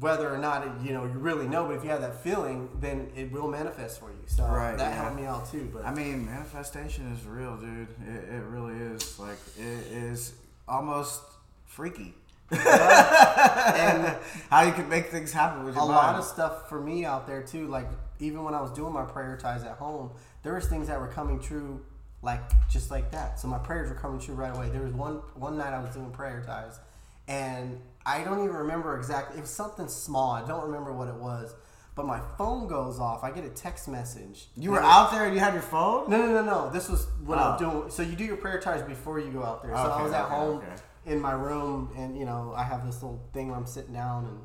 whether 0.00 0.32
or 0.32 0.38
not 0.38 0.66
it, 0.66 0.72
you 0.82 0.92
know 0.92 1.04
you 1.04 1.18
really 1.18 1.46
know, 1.46 1.66
but 1.66 1.76
if 1.76 1.84
you 1.84 1.90
have 1.90 2.00
that 2.00 2.22
feeling, 2.22 2.68
then 2.80 3.10
it 3.14 3.30
will 3.30 3.48
manifest 3.48 4.00
for 4.00 4.10
you. 4.10 4.18
So 4.26 4.44
Right, 4.44 4.76
that 4.76 4.90
yeah. 4.90 5.02
helped 5.02 5.16
me 5.16 5.26
out 5.26 5.50
too. 5.50 5.70
But 5.72 5.84
I 5.84 5.92
mean, 5.94 6.24
manifestation 6.26 7.12
is 7.12 7.24
real, 7.26 7.56
dude. 7.56 7.88
It, 8.06 8.34
it 8.34 8.42
really 8.44 8.74
is. 8.74 9.18
Like, 9.18 9.38
it 9.58 9.86
is 9.92 10.32
almost 10.66 11.22
freaky. 11.66 12.14
and 12.52 14.16
How 14.50 14.62
you 14.62 14.72
can 14.72 14.88
make 14.88 15.06
things 15.06 15.32
happen 15.32 15.64
with 15.64 15.74
a 15.74 15.78
your 15.78 15.86
lot 15.88 16.16
of 16.16 16.24
stuff 16.24 16.68
for 16.68 16.80
me 16.80 17.04
out 17.04 17.26
there 17.26 17.42
too. 17.42 17.66
Like 17.66 17.88
even 18.18 18.44
when 18.44 18.54
I 18.54 18.60
was 18.60 18.70
doing 18.72 18.92
my 18.92 19.04
prayer 19.04 19.38
ties 19.40 19.64
at 19.64 19.76
home, 19.76 20.10
there 20.42 20.54
was 20.54 20.66
things 20.66 20.88
that 20.88 21.00
were 21.00 21.08
coming 21.08 21.40
true, 21.40 21.80
like 22.20 22.40
just 22.68 22.90
like 22.90 23.10
that. 23.12 23.40
So 23.40 23.48
my 23.48 23.58
prayers 23.58 23.88
were 23.88 23.94
coming 23.96 24.20
true 24.20 24.34
right 24.34 24.54
away. 24.54 24.68
There 24.68 24.82
was 24.82 24.92
one 24.92 25.16
one 25.34 25.56
night 25.56 25.72
I 25.72 25.80
was 25.80 25.94
doing 25.94 26.10
prayer 26.10 26.42
ties, 26.46 26.78
and 27.26 27.80
I 28.04 28.22
don't 28.24 28.42
even 28.42 28.54
remember 28.56 28.96
exactly. 28.96 29.38
It 29.38 29.42
was 29.42 29.50
something 29.50 29.88
small. 29.88 30.32
I 30.32 30.46
don't 30.46 30.64
remember 30.64 30.92
what 30.92 31.08
it 31.08 31.14
was. 31.14 31.54
But 31.94 32.06
my 32.06 32.20
phone 32.38 32.68
goes 32.68 32.98
off. 32.98 33.22
I 33.22 33.30
get 33.30 33.44
a 33.44 33.50
text 33.50 33.86
message. 33.86 34.46
you 34.56 34.70
were 34.70 34.82
out 34.82 35.10
there 35.12 35.26
and 35.26 35.34
you 35.34 35.40
had 35.40 35.52
your 35.52 35.62
phone? 35.62 36.08
No, 36.08 36.16
no, 36.26 36.32
no, 36.32 36.42
no. 36.42 36.70
This 36.70 36.88
was 36.88 37.06
what 37.24 37.38
I'm 37.38 37.54
Oh. 37.56 37.58
doing. 37.58 37.90
So 37.90 38.02
you 38.02 38.16
do 38.16 38.24
your 38.24 38.38
prayer 38.38 38.58
ties 38.60 38.82
before 38.82 39.20
you 39.20 39.30
go 39.30 39.44
out 39.44 39.62
there. 39.62 39.72
So 39.76 39.82
I 39.82 40.02
was 40.02 40.12
at 40.12 40.24
okay, 40.24 40.34
home 40.34 40.56
okay. 40.58 40.72
in 41.04 41.20
my 41.20 41.32
room, 41.32 41.90
and 41.96 42.16
you 42.18 42.24
know 42.24 42.54
I 42.56 42.64
have 42.64 42.86
this 42.86 43.02
little 43.02 43.20
thing 43.34 43.48
where 43.48 43.58
I'm 43.58 43.66
sitting 43.66 43.92
down 43.92 44.24
and 44.24 44.38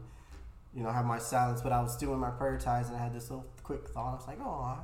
you 0.74 0.84
know 0.84 0.90
I 0.90 0.94
have 0.94 1.06
my 1.06 1.20
silence. 1.20 1.62
But 1.62 1.72
I 1.72 1.82
was 1.82 1.96
doing 1.96 2.20
my 2.20 2.32
prayer 2.32 2.58
ties, 2.58 2.90
and 2.90 2.98
I 2.98 3.00
had 3.02 3.14
this 3.14 3.30
little 3.32 3.46
quick 3.64 3.88
thought. 3.90 4.12
I 4.12 4.16
was 4.16 4.28
like, 4.28 4.40
oh, 4.44 4.50
I- 4.62 4.78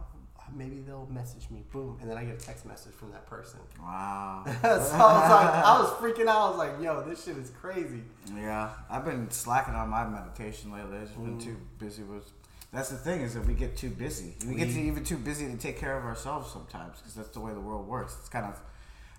maybe 0.55 0.79
they'll 0.79 1.07
message 1.12 1.50
me. 1.50 1.63
Boom, 1.72 1.98
and 2.01 2.10
then 2.10 2.17
I 2.17 2.24
get 2.24 2.36
a 2.36 2.45
text 2.45 2.65
message 2.65 2.93
from 2.93 3.12
that 3.12 3.25
person. 3.25 3.60
Wow. 3.79 4.43
so 4.45 4.51
I 4.51 4.77
was 4.77 4.89
like, 4.89 5.53
I 5.53 5.79
was 5.79 5.89
freaking 5.93 6.27
out. 6.27 6.45
I 6.45 6.50
was 6.50 6.57
like, 6.57 6.81
yo, 6.81 7.03
this 7.03 7.24
shit 7.25 7.38
is 7.38 7.50
crazy. 7.50 8.01
Yeah, 8.36 8.69
I've 8.89 9.05
been 9.05 9.29
slacking 9.31 9.75
on 9.75 9.89
my 9.89 10.07
meditation 10.07 10.72
lately. 10.72 10.98
I've 10.98 11.07
just 11.07 11.15
been 11.15 11.38
mm. 11.38 11.43
too 11.43 11.57
busy 11.79 12.03
with. 12.03 12.31
That's 12.72 12.89
the 12.89 12.98
thing 12.98 13.22
is 13.22 13.36
that 13.36 13.45
we 13.45 13.53
get 13.53 13.77
too 13.77 13.91
busy. 13.91 14.36
We, 14.48 14.55
get 14.55 14.69
to 14.69 14.81
even 14.81 15.03
too 15.03 15.17
busy 15.17 15.45
to 15.45 15.57
take 15.57 15.77
care 15.77 15.95
of 15.95 16.05
ourselves 16.05 16.51
sometimes 16.51 16.98
because 16.98 17.13
that's 17.13 17.29
the 17.29 17.39
way 17.39 17.53
the 17.53 17.60
world 17.60 17.88
works. 17.88 18.15
It's 18.19 18.29
kind 18.29 18.48
of 18.48 18.60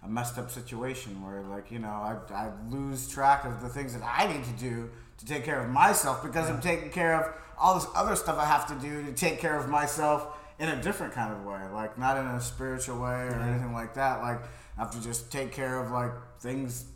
a 0.02 0.08
messed 0.08 0.38
up 0.38 0.50
situation 0.50 1.24
where, 1.24 1.40
like, 1.42 1.70
you 1.70 1.78
know, 1.78 1.88
I, 1.88 2.16
I 2.32 2.50
lose 2.68 3.08
track 3.08 3.44
of 3.44 3.62
the 3.62 3.68
things 3.68 3.94
that 3.94 4.02
I 4.02 4.26
need 4.32 4.44
to 4.44 4.52
do 4.52 4.90
to 5.18 5.26
take 5.26 5.44
care 5.44 5.60
of 5.60 5.70
myself 5.70 6.22
because 6.22 6.50
I'm 6.50 6.60
taking 6.60 6.90
care 6.90 7.14
of 7.14 7.32
all 7.56 7.76
this 7.76 7.86
other 7.94 8.16
stuff 8.16 8.38
I 8.38 8.44
have 8.44 8.66
to 8.68 8.74
do 8.86 9.04
to 9.04 9.12
take 9.12 9.38
care 9.38 9.56
of 9.56 9.68
myself 9.68 10.36
in 10.58 10.68
a 10.68 10.80
different 10.82 11.12
kind 11.12 11.32
of 11.32 11.44
way, 11.44 11.60
like 11.72 11.98
not 11.98 12.16
in 12.16 12.26
a 12.26 12.40
spiritual 12.40 13.00
way 13.00 13.26
or 13.28 13.34
anything 13.34 13.72
like 13.72 13.94
that. 13.94 14.20
Like 14.20 14.40
I 14.76 14.80
have 14.80 14.90
to 14.92 15.02
just 15.02 15.30
take 15.32 15.52
care 15.52 15.78
of 15.82 15.90
like 15.90 16.12
things 16.40 16.86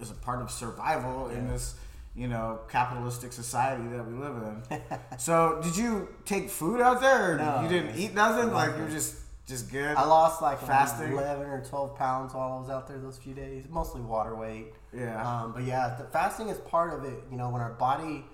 is 0.00 0.10
a 0.10 0.14
part 0.14 0.42
of 0.42 0.50
survival 0.50 1.28
in 1.30 1.46
this, 1.48 1.74
you 2.16 2.26
know, 2.28 2.60
capitalistic 2.68 3.32
society 3.32 3.86
that 3.88 4.06
we 4.06 4.14
live 4.14 4.36
in. 4.36 4.80
so, 5.18 5.60
did 5.62 5.76
you 5.76 6.08
take 6.24 6.50
food 6.50 6.80
out 6.80 7.00
there, 7.00 7.34
or 7.34 7.36
No. 7.36 7.60
you 7.62 7.68
didn't 7.68 7.96
eat 7.96 8.12
nothing? 8.14 8.52
Like 8.52 8.76
you're 8.76 8.88
just 8.88 9.16
just 9.46 9.70
good. 9.70 9.94
I 9.96 10.04
lost 10.06 10.40
like 10.40 10.58
Fasting? 10.60 11.12
11 11.12 11.46
or 11.46 11.62
12 11.62 11.96
pounds 11.96 12.32
while 12.32 12.52
I 12.54 12.60
was 12.60 12.70
out 12.70 12.88
there 12.88 12.98
those 12.98 13.18
few 13.18 13.34
days, 13.34 13.66
mostly 13.68 14.00
water 14.00 14.34
weight. 14.34 14.72
Yeah. 14.92 15.20
Um, 15.42 15.52
but 15.52 15.64
yeah, 15.64 15.94
the 15.98 16.04
fasting 16.04 16.48
is 16.48 16.56
part 16.58 16.94
of 16.94 17.04
it. 17.04 17.22
You 17.30 17.36
know, 17.36 17.50
when 17.50 17.60
our 17.60 17.74
body, 17.74 18.24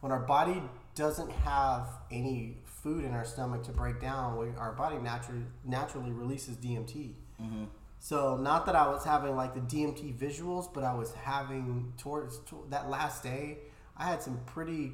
when 0.00 0.12
our 0.12 0.20
body 0.20 0.62
doesn't 0.96 1.30
have 1.30 1.86
any 2.10 2.56
food 2.64 3.04
in 3.04 3.12
our 3.12 3.24
stomach 3.24 3.62
to 3.64 3.72
break 3.72 4.00
down, 4.00 4.36
we, 4.36 4.48
our 4.58 4.72
body 4.72 4.98
naturally 4.98 5.42
naturally 5.64 6.10
releases 6.10 6.56
DMT. 6.56 7.12
Mm-hmm. 7.40 7.64
So 8.00 8.36
not 8.36 8.66
that 8.66 8.76
I 8.76 8.88
was 8.88 9.04
having 9.04 9.36
like 9.36 9.54
the 9.54 9.60
DMT 9.60 10.14
visuals, 10.16 10.72
but 10.72 10.84
I 10.84 10.94
was 10.94 11.12
having 11.14 11.92
towards 11.98 12.38
to, 12.50 12.64
that 12.70 12.88
last 12.88 13.22
day, 13.22 13.58
I 13.96 14.04
had 14.04 14.22
some 14.22 14.38
pretty 14.46 14.92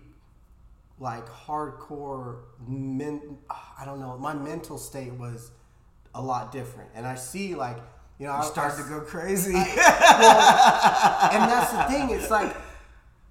like 0.98 1.26
hardcore 1.28 2.40
men 2.66 3.38
I 3.50 3.84
don't 3.84 4.00
know, 4.00 4.16
my 4.18 4.34
mental 4.34 4.78
state 4.78 5.12
was 5.12 5.50
a 6.14 6.22
lot 6.22 6.52
different. 6.52 6.90
And 6.94 7.06
I 7.06 7.14
see 7.14 7.54
like, 7.54 7.78
you 8.18 8.26
know, 8.26 8.32
you 8.32 8.38
I 8.38 8.44
started 8.44 8.80
I- 8.80 8.82
to 8.82 8.88
go 8.88 9.00
crazy. 9.00 9.54
and 9.54 9.64
that's 9.64 11.72
the 11.72 11.82
thing. 11.84 12.10
It's 12.10 12.30
like 12.30 12.54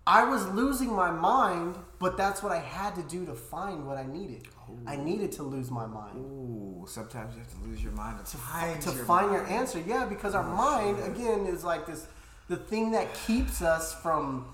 I 0.06 0.24
was 0.24 0.48
losing 0.50 0.94
my 0.94 1.12
mind, 1.12 1.76
but 2.02 2.18
that's 2.18 2.42
what 2.42 2.52
I 2.52 2.58
had 2.58 2.96
to 2.96 3.04
do 3.04 3.28
to 3.28 3.36
find 3.36 3.86
what 3.86 3.96
I 3.96 4.08
needed. 4.08 4.48
I 4.88 4.96
needed 4.96 5.32
to 5.34 5.44
lose 5.44 5.70
my 5.70 5.86
mind 5.86 6.18
Ooh, 6.18 6.86
sometimes 6.88 7.36
you 7.36 7.42
have 7.42 7.52
to 7.52 7.70
lose 7.70 7.84
your 7.84 7.92
mind 7.92 8.26
to 8.26 8.38
find 8.38 8.82
to 8.82 8.92
your 8.92 9.06
find 9.06 9.32
your 9.32 9.46
answer. 9.46 9.80
Yeah, 9.86 10.06
because 10.06 10.34
our 10.34 10.44
oh, 10.44 10.56
mind 10.56 11.16
again 11.16 11.46
is 11.46 11.64
like 11.64 11.86
this 11.86 12.08
the 12.48 12.58
thing 12.58 12.92
that 12.92 13.14
keeps 13.28 13.62
us 13.62 13.94
from 14.02 14.48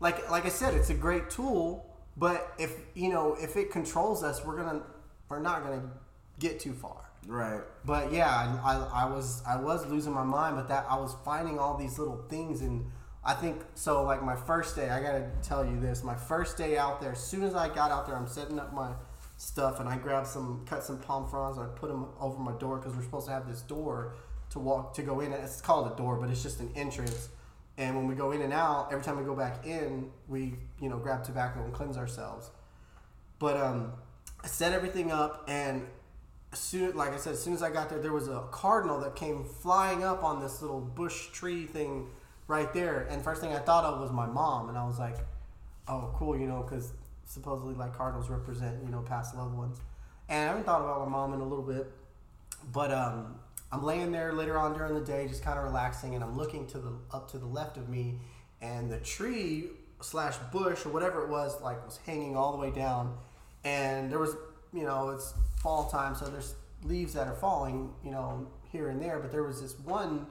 like 0.00 0.30
like 0.30 0.46
I 0.46 0.48
said, 0.48 0.72
it's 0.72 0.88
a 0.88 0.94
great 0.94 1.28
tool, 1.28 1.94
but 2.16 2.54
if 2.58 2.74
you 2.94 3.10
know 3.10 3.36
if 3.38 3.56
it 3.56 3.70
controls 3.70 4.22
us, 4.24 4.42
we're 4.42 4.56
gonna 4.56 4.82
we're 5.28 5.40
not 5.40 5.62
gonna 5.62 5.82
get 6.38 6.58
too 6.58 6.72
far. 6.72 7.02
Right. 7.26 7.60
But 7.84 8.12
yeah, 8.12 8.28
I, 8.28 8.72
I, 8.72 9.04
I 9.04 9.10
was 9.10 9.42
I 9.46 9.56
was 9.56 9.86
losing 9.86 10.14
my 10.14 10.24
mind, 10.24 10.56
but 10.56 10.68
that 10.68 10.86
I 10.88 10.96
was 10.96 11.14
finding 11.22 11.58
all 11.58 11.76
these 11.76 11.98
little 11.98 12.24
things, 12.30 12.62
and 12.62 12.90
I 13.26 13.32
think 13.34 13.62
so. 13.74 14.02
Like 14.02 14.22
my 14.22 14.36
first 14.36 14.76
day, 14.76 14.90
I 14.90 15.00
gotta 15.00 15.30
tell 15.42 15.64
you 15.64 15.80
this: 15.80 16.04
my 16.04 16.14
first 16.14 16.58
day 16.58 16.76
out 16.76 17.00
there, 17.00 17.12
as 17.12 17.22
soon 17.22 17.42
as 17.42 17.54
I 17.54 17.68
got 17.68 17.90
out 17.90 18.06
there, 18.06 18.16
I'm 18.16 18.26
setting 18.26 18.58
up 18.58 18.74
my 18.74 18.90
stuff, 19.36 19.80
and 19.80 19.88
I 19.88 19.96
grabbed 19.96 20.26
some 20.26 20.64
cut 20.66 20.84
some 20.84 20.98
palm 20.98 21.28
fronds, 21.28 21.56
and 21.56 21.66
I 21.66 21.70
put 21.70 21.88
them 21.88 22.06
over 22.20 22.38
my 22.38 22.52
door 22.58 22.78
because 22.78 22.94
we're 22.94 23.02
supposed 23.02 23.26
to 23.26 23.32
have 23.32 23.48
this 23.48 23.62
door 23.62 24.14
to 24.50 24.58
walk 24.58 24.94
to 24.94 25.02
go 25.02 25.20
in. 25.20 25.32
It's 25.32 25.60
called 25.60 25.90
a 25.90 25.96
door, 25.96 26.16
but 26.16 26.28
it's 26.28 26.42
just 26.42 26.60
an 26.60 26.70
entrance. 26.76 27.30
And 27.76 27.96
when 27.96 28.06
we 28.06 28.14
go 28.14 28.30
in 28.30 28.42
and 28.42 28.52
out, 28.52 28.92
every 28.92 29.02
time 29.02 29.18
we 29.18 29.24
go 29.24 29.34
back 29.34 29.66
in, 29.66 30.10
we 30.28 30.56
you 30.80 30.90
know 30.90 30.98
grab 30.98 31.24
tobacco 31.24 31.64
and 31.64 31.72
cleanse 31.72 31.96
ourselves. 31.96 32.50
But 33.38 33.56
um, 33.56 33.92
I 34.42 34.48
set 34.48 34.72
everything 34.72 35.10
up, 35.10 35.44
and 35.48 35.86
as 36.52 36.58
soon, 36.58 36.94
like 36.94 37.12
I 37.12 37.16
said, 37.16 37.32
as 37.32 37.42
soon 37.42 37.54
as 37.54 37.62
I 37.62 37.70
got 37.70 37.88
there, 37.88 38.00
there 38.00 38.12
was 38.12 38.28
a 38.28 38.44
cardinal 38.52 39.00
that 39.00 39.16
came 39.16 39.44
flying 39.44 40.04
up 40.04 40.22
on 40.22 40.40
this 40.40 40.60
little 40.60 40.80
bush 40.80 41.30
tree 41.30 41.64
thing 41.64 42.08
right 42.46 42.72
there. 42.72 43.06
And 43.10 43.22
first 43.22 43.40
thing 43.40 43.52
I 43.52 43.58
thought 43.58 43.84
of 43.84 44.00
was 44.00 44.12
my 44.12 44.26
mom, 44.26 44.68
and 44.68 44.78
I 44.78 44.84
was 44.86 44.98
like, 44.98 45.16
"Oh, 45.88 46.14
cool," 46.16 46.38
you 46.38 46.46
know, 46.46 46.62
because 46.62 46.92
supposedly 47.26 47.74
like 47.74 47.96
cardinals 47.96 48.28
represent 48.28 48.82
you 48.84 48.90
know 48.90 49.00
past 49.00 49.34
loved 49.36 49.56
ones. 49.56 49.80
And 50.28 50.44
I 50.44 50.48
haven't 50.48 50.64
thought 50.64 50.80
about 50.80 51.00
my 51.00 51.08
mom 51.10 51.34
in 51.34 51.40
a 51.40 51.44
little 51.44 51.64
bit, 51.64 51.90
but 52.72 52.90
um, 52.92 53.36
I'm 53.70 53.82
laying 53.82 54.12
there 54.12 54.32
later 54.32 54.56
on 54.56 54.74
during 54.74 54.94
the 54.94 55.04
day, 55.04 55.26
just 55.28 55.42
kind 55.42 55.58
of 55.58 55.64
relaxing, 55.64 56.14
and 56.14 56.24
I'm 56.24 56.36
looking 56.36 56.66
to 56.68 56.78
the 56.78 56.92
up 57.12 57.30
to 57.32 57.38
the 57.38 57.46
left 57.46 57.76
of 57.76 57.88
me, 57.88 58.18
and 58.60 58.90
the 58.90 58.98
tree 58.98 59.64
slash 60.00 60.36
bush 60.52 60.84
or 60.84 60.90
whatever 60.90 61.22
it 61.22 61.28
was 61.28 61.60
like 61.62 61.84
was 61.84 61.98
hanging 62.06 62.36
all 62.36 62.52
the 62.52 62.58
way 62.58 62.70
down, 62.70 63.16
and 63.64 64.10
there 64.10 64.18
was 64.18 64.36
you 64.72 64.84
know 64.84 65.10
it's 65.10 65.34
fall 65.62 65.88
time, 65.90 66.14
so 66.14 66.26
there's 66.26 66.54
leaves 66.82 67.14
that 67.14 67.26
are 67.26 67.34
falling 67.34 67.90
you 68.04 68.10
know 68.10 68.46
here 68.70 68.88
and 68.88 69.00
there, 69.00 69.18
but 69.18 69.30
there 69.30 69.42
was 69.42 69.60
this 69.60 69.78
one 69.80 70.26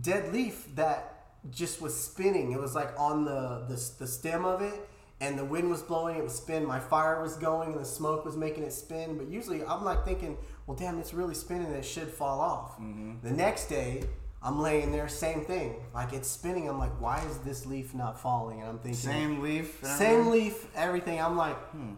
dead 0.00 0.32
leaf 0.32 0.66
that 0.74 1.13
just 1.50 1.80
was 1.80 1.94
spinning. 1.98 2.52
It 2.52 2.60
was 2.60 2.74
like 2.74 2.90
on 2.98 3.24
the, 3.24 3.64
the 3.68 3.80
the 3.98 4.06
stem 4.06 4.44
of 4.44 4.62
it, 4.62 4.88
and 5.20 5.38
the 5.38 5.44
wind 5.44 5.70
was 5.70 5.82
blowing. 5.82 6.16
It 6.16 6.24
was 6.24 6.34
spin. 6.34 6.64
My 6.66 6.80
fire 6.80 7.22
was 7.22 7.36
going, 7.36 7.72
and 7.72 7.80
the 7.80 7.84
smoke 7.84 8.24
was 8.24 8.36
making 8.36 8.64
it 8.64 8.72
spin. 8.72 9.16
But 9.18 9.28
usually, 9.28 9.64
I'm 9.64 9.84
like 9.84 10.04
thinking, 10.04 10.36
well, 10.66 10.76
damn, 10.76 10.98
it's 10.98 11.14
really 11.14 11.34
spinning. 11.34 11.68
It 11.72 11.84
should 11.84 12.08
fall 12.08 12.40
off. 12.40 12.72
Mm-hmm. 12.78 13.14
The 13.22 13.32
next 13.32 13.66
day. 13.66 14.04
I'm 14.46 14.60
laying 14.60 14.92
there, 14.92 15.08
same 15.08 15.46
thing. 15.46 15.76
Like 15.94 16.12
it's 16.12 16.28
spinning. 16.28 16.68
I'm 16.68 16.78
like, 16.78 17.00
why 17.00 17.24
is 17.30 17.38
this 17.38 17.64
leaf 17.64 17.94
not 17.94 18.20
falling? 18.20 18.60
And 18.60 18.68
I'm 18.68 18.78
thinking, 18.78 18.94
Same 19.00 19.40
leaf. 19.40 19.80
same 19.82 20.26
leaf, 20.26 20.66
everything. 20.76 21.18
I'm 21.18 21.34
like, 21.38 21.56
hmm. 21.70 21.92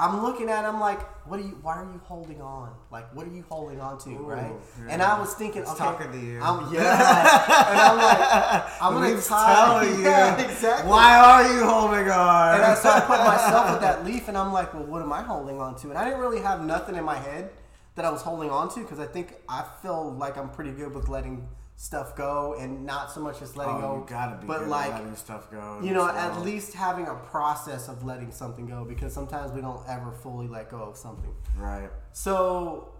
I'm 0.00 0.22
looking 0.22 0.48
at. 0.48 0.64
him 0.64 0.78
like, 0.78 1.00
what 1.26 1.40
are 1.40 1.42
you? 1.42 1.58
Why 1.62 1.76
are 1.76 1.84
you 1.84 2.00
holding 2.04 2.40
on? 2.40 2.72
Like, 2.90 3.12
what 3.14 3.26
are 3.26 3.32
you 3.32 3.44
holding 3.48 3.80
on 3.80 3.98
to, 3.98 4.10
right? 4.18 4.52
yeah. 4.52 4.92
And 4.92 5.02
I 5.02 5.18
was 5.18 5.34
thinking, 5.34 5.62
It's 5.62 5.70
okay, 5.72 5.78
talking 5.78 6.12
to 6.12 6.18
you. 6.18 6.40
I'm, 6.40 6.72
yeah, 6.72 7.70
and 7.70 7.80
I'm 7.80 7.96
like, 7.96 8.82
I'm 8.82 8.92
gonna 8.94 9.20
telling 9.20 9.94
you. 9.98 10.04
Yeah, 10.04 10.40
exactly. 10.40 10.88
Why 10.88 11.16
are 11.16 11.52
you 11.52 11.64
holding 11.64 12.08
on? 12.10 12.54
And 12.54 12.64
I, 12.64 12.74
so 12.74 12.90
I 12.90 13.00
put 13.00 13.18
myself 13.18 13.72
with 13.72 13.80
that 13.80 14.04
leaf, 14.06 14.28
and 14.28 14.38
I'm 14.38 14.52
like, 14.52 14.72
well, 14.72 14.84
what 14.84 15.02
am 15.02 15.12
I 15.12 15.22
holding 15.22 15.60
on 15.60 15.74
to? 15.80 15.88
And 15.90 15.98
I 15.98 16.04
didn't 16.04 16.20
really 16.20 16.40
have 16.40 16.64
nothing 16.64 16.94
in 16.94 17.04
my 17.04 17.16
head 17.16 17.50
that 17.96 18.04
I 18.04 18.10
was 18.10 18.22
holding 18.22 18.50
on 18.50 18.68
to 18.74 18.80
because 18.80 19.00
I 19.00 19.06
think 19.06 19.34
I 19.48 19.64
feel 19.82 20.12
like 20.12 20.36
I'm 20.38 20.50
pretty 20.50 20.70
good 20.70 20.94
with 20.94 21.08
letting 21.08 21.48
stuff 21.78 22.16
go 22.16 22.56
and 22.58 22.84
not 22.84 23.08
so 23.12 23.20
much 23.20 23.40
as 23.40 23.56
letting 23.56 23.76
oh, 23.76 23.80
go, 23.80 23.94
you 23.98 24.04
gotta 24.08 24.36
be 24.36 24.48
but 24.48 24.66
like 24.66 24.90
letting 24.90 25.14
stuff 25.14 25.48
go. 25.48 25.78
you 25.80 25.94
know, 25.94 26.08
this 26.08 26.16
at 26.16 26.42
least 26.42 26.74
having 26.74 27.06
a 27.06 27.14
process 27.14 27.86
of 27.88 28.04
letting 28.04 28.32
something 28.32 28.66
go 28.66 28.84
because 28.84 29.14
sometimes 29.14 29.52
we 29.52 29.60
don't 29.60 29.80
ever 29.88 30.10
fully 30.10 30.48
let 30.48 30.68
go 30.72 30.78
of 30.78 30.96
something. 30.96 31.32
Right. 31.56 31.88
So 32.12 32.94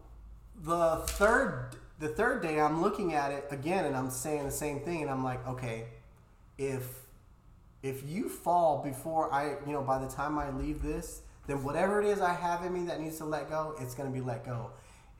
the 0.62 0.98
third 1.08 1.70
the 1.98 2.06
third 2.06 2.40
day 2.40 2.60
I'm 2.60 2.80
looking 2.80 3.14
at 3.14 3.32
it 3.32 3.48
again 3.50 3.84
and 3.84 3.96
I'm 3.96 4.10
saying 4.10 4.44
the 4.44 4.52
same 4.52 4.78
thing 4.78 5.02
and 5.02 5.10
I'm 5.10 5.24
like, 5.24 5.44
okay, 5.48 5.88
if 6.56 6.84
if 7.82 8.08
you 8.08 8.28
fall 8.28 8.84
before 8.84 9.32
I, 9.34 9.56
you 9.66 9.72
know, 9.72 9.82
by 9.82 9.98
the 9.98 10.08
time 10.08 10.38
I 10.38 10.50
leave 10.50 10.82
this, 10.82 11.22
then 11.48 11.64
whatever 11.64 12.00
it 12.00 12.06
is 12.06 12.20
I 12.20 12.32
have 12.32 12.64
in 12.64 12.72
me 12.72 12.86
that 12.86 13.00
needs 13.00 13.18
to 13.18 13.24
let 13.24 13.48
go, 13.48 13.74
it's 13.80 13.94
going 13.94 14.08
to 14.08 14.14
be 14.14 14.24
let 14.24 14.44
go. 14.44 14.70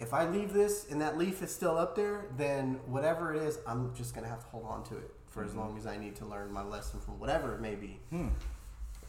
If 0.00 0.14
I 0.14 0.28
leave 0.28 0.52
this 0.52 0.87
and 0.90 1.00
that 1.00 1.19
leaf 1.19 1.43
is 1.43 1.52
still 1.52 1.76
up 1.76 1.97
there, 1.97 2.26
then 2.37 2.78
whatever 2.87 3.35
it 3.35 3.43
is, 3.43 3.59
I'm 3.67 3.95
just 3.95 4.14
to 4.25 4.31
have 4.31 4.40
to 4.45 4.47
hold 4.47 4.64
on 4.67 4.85
to 4.85 4.97
it 4.97 5.11
for 5.26 5.45
as 5.45 5.55
long 5.55 5.76
as 5.76 5.87
I 5.87 5.97
need 5.97 6.14
to 6.17 6.25
learn 6.25 6.52
my 6.52 6.62
lesson 6.62 7.00
from 7.00 7.19
whatever 7.19 7.55
it 7.55 7.61
may 7.61 7.75
be. 7.75 7.99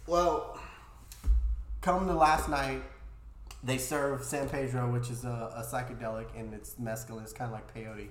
Well, 0.07 0.59
come 1.81 1.95
the 2.07 2.15
last 2.15 2.49
night, 2.49 2.81
they 3.63 3.77
serve 3.77 4.23
San 4.23 4.49
Pedro, 4.49 4.91
which 4.91 5.09
is 5.09 5.25
a, 5.25 5.51
a 5.55 5.63
psychedelic, 5.63 6.27
and 6.35 6.53
it's 6.53 6.75
mescaline. 6.75 7.23
It's 7.23 7.33
kind 7.33 7.53
of 7.53 7.53
like 7.53 7.73
peyote. 7.73 8.09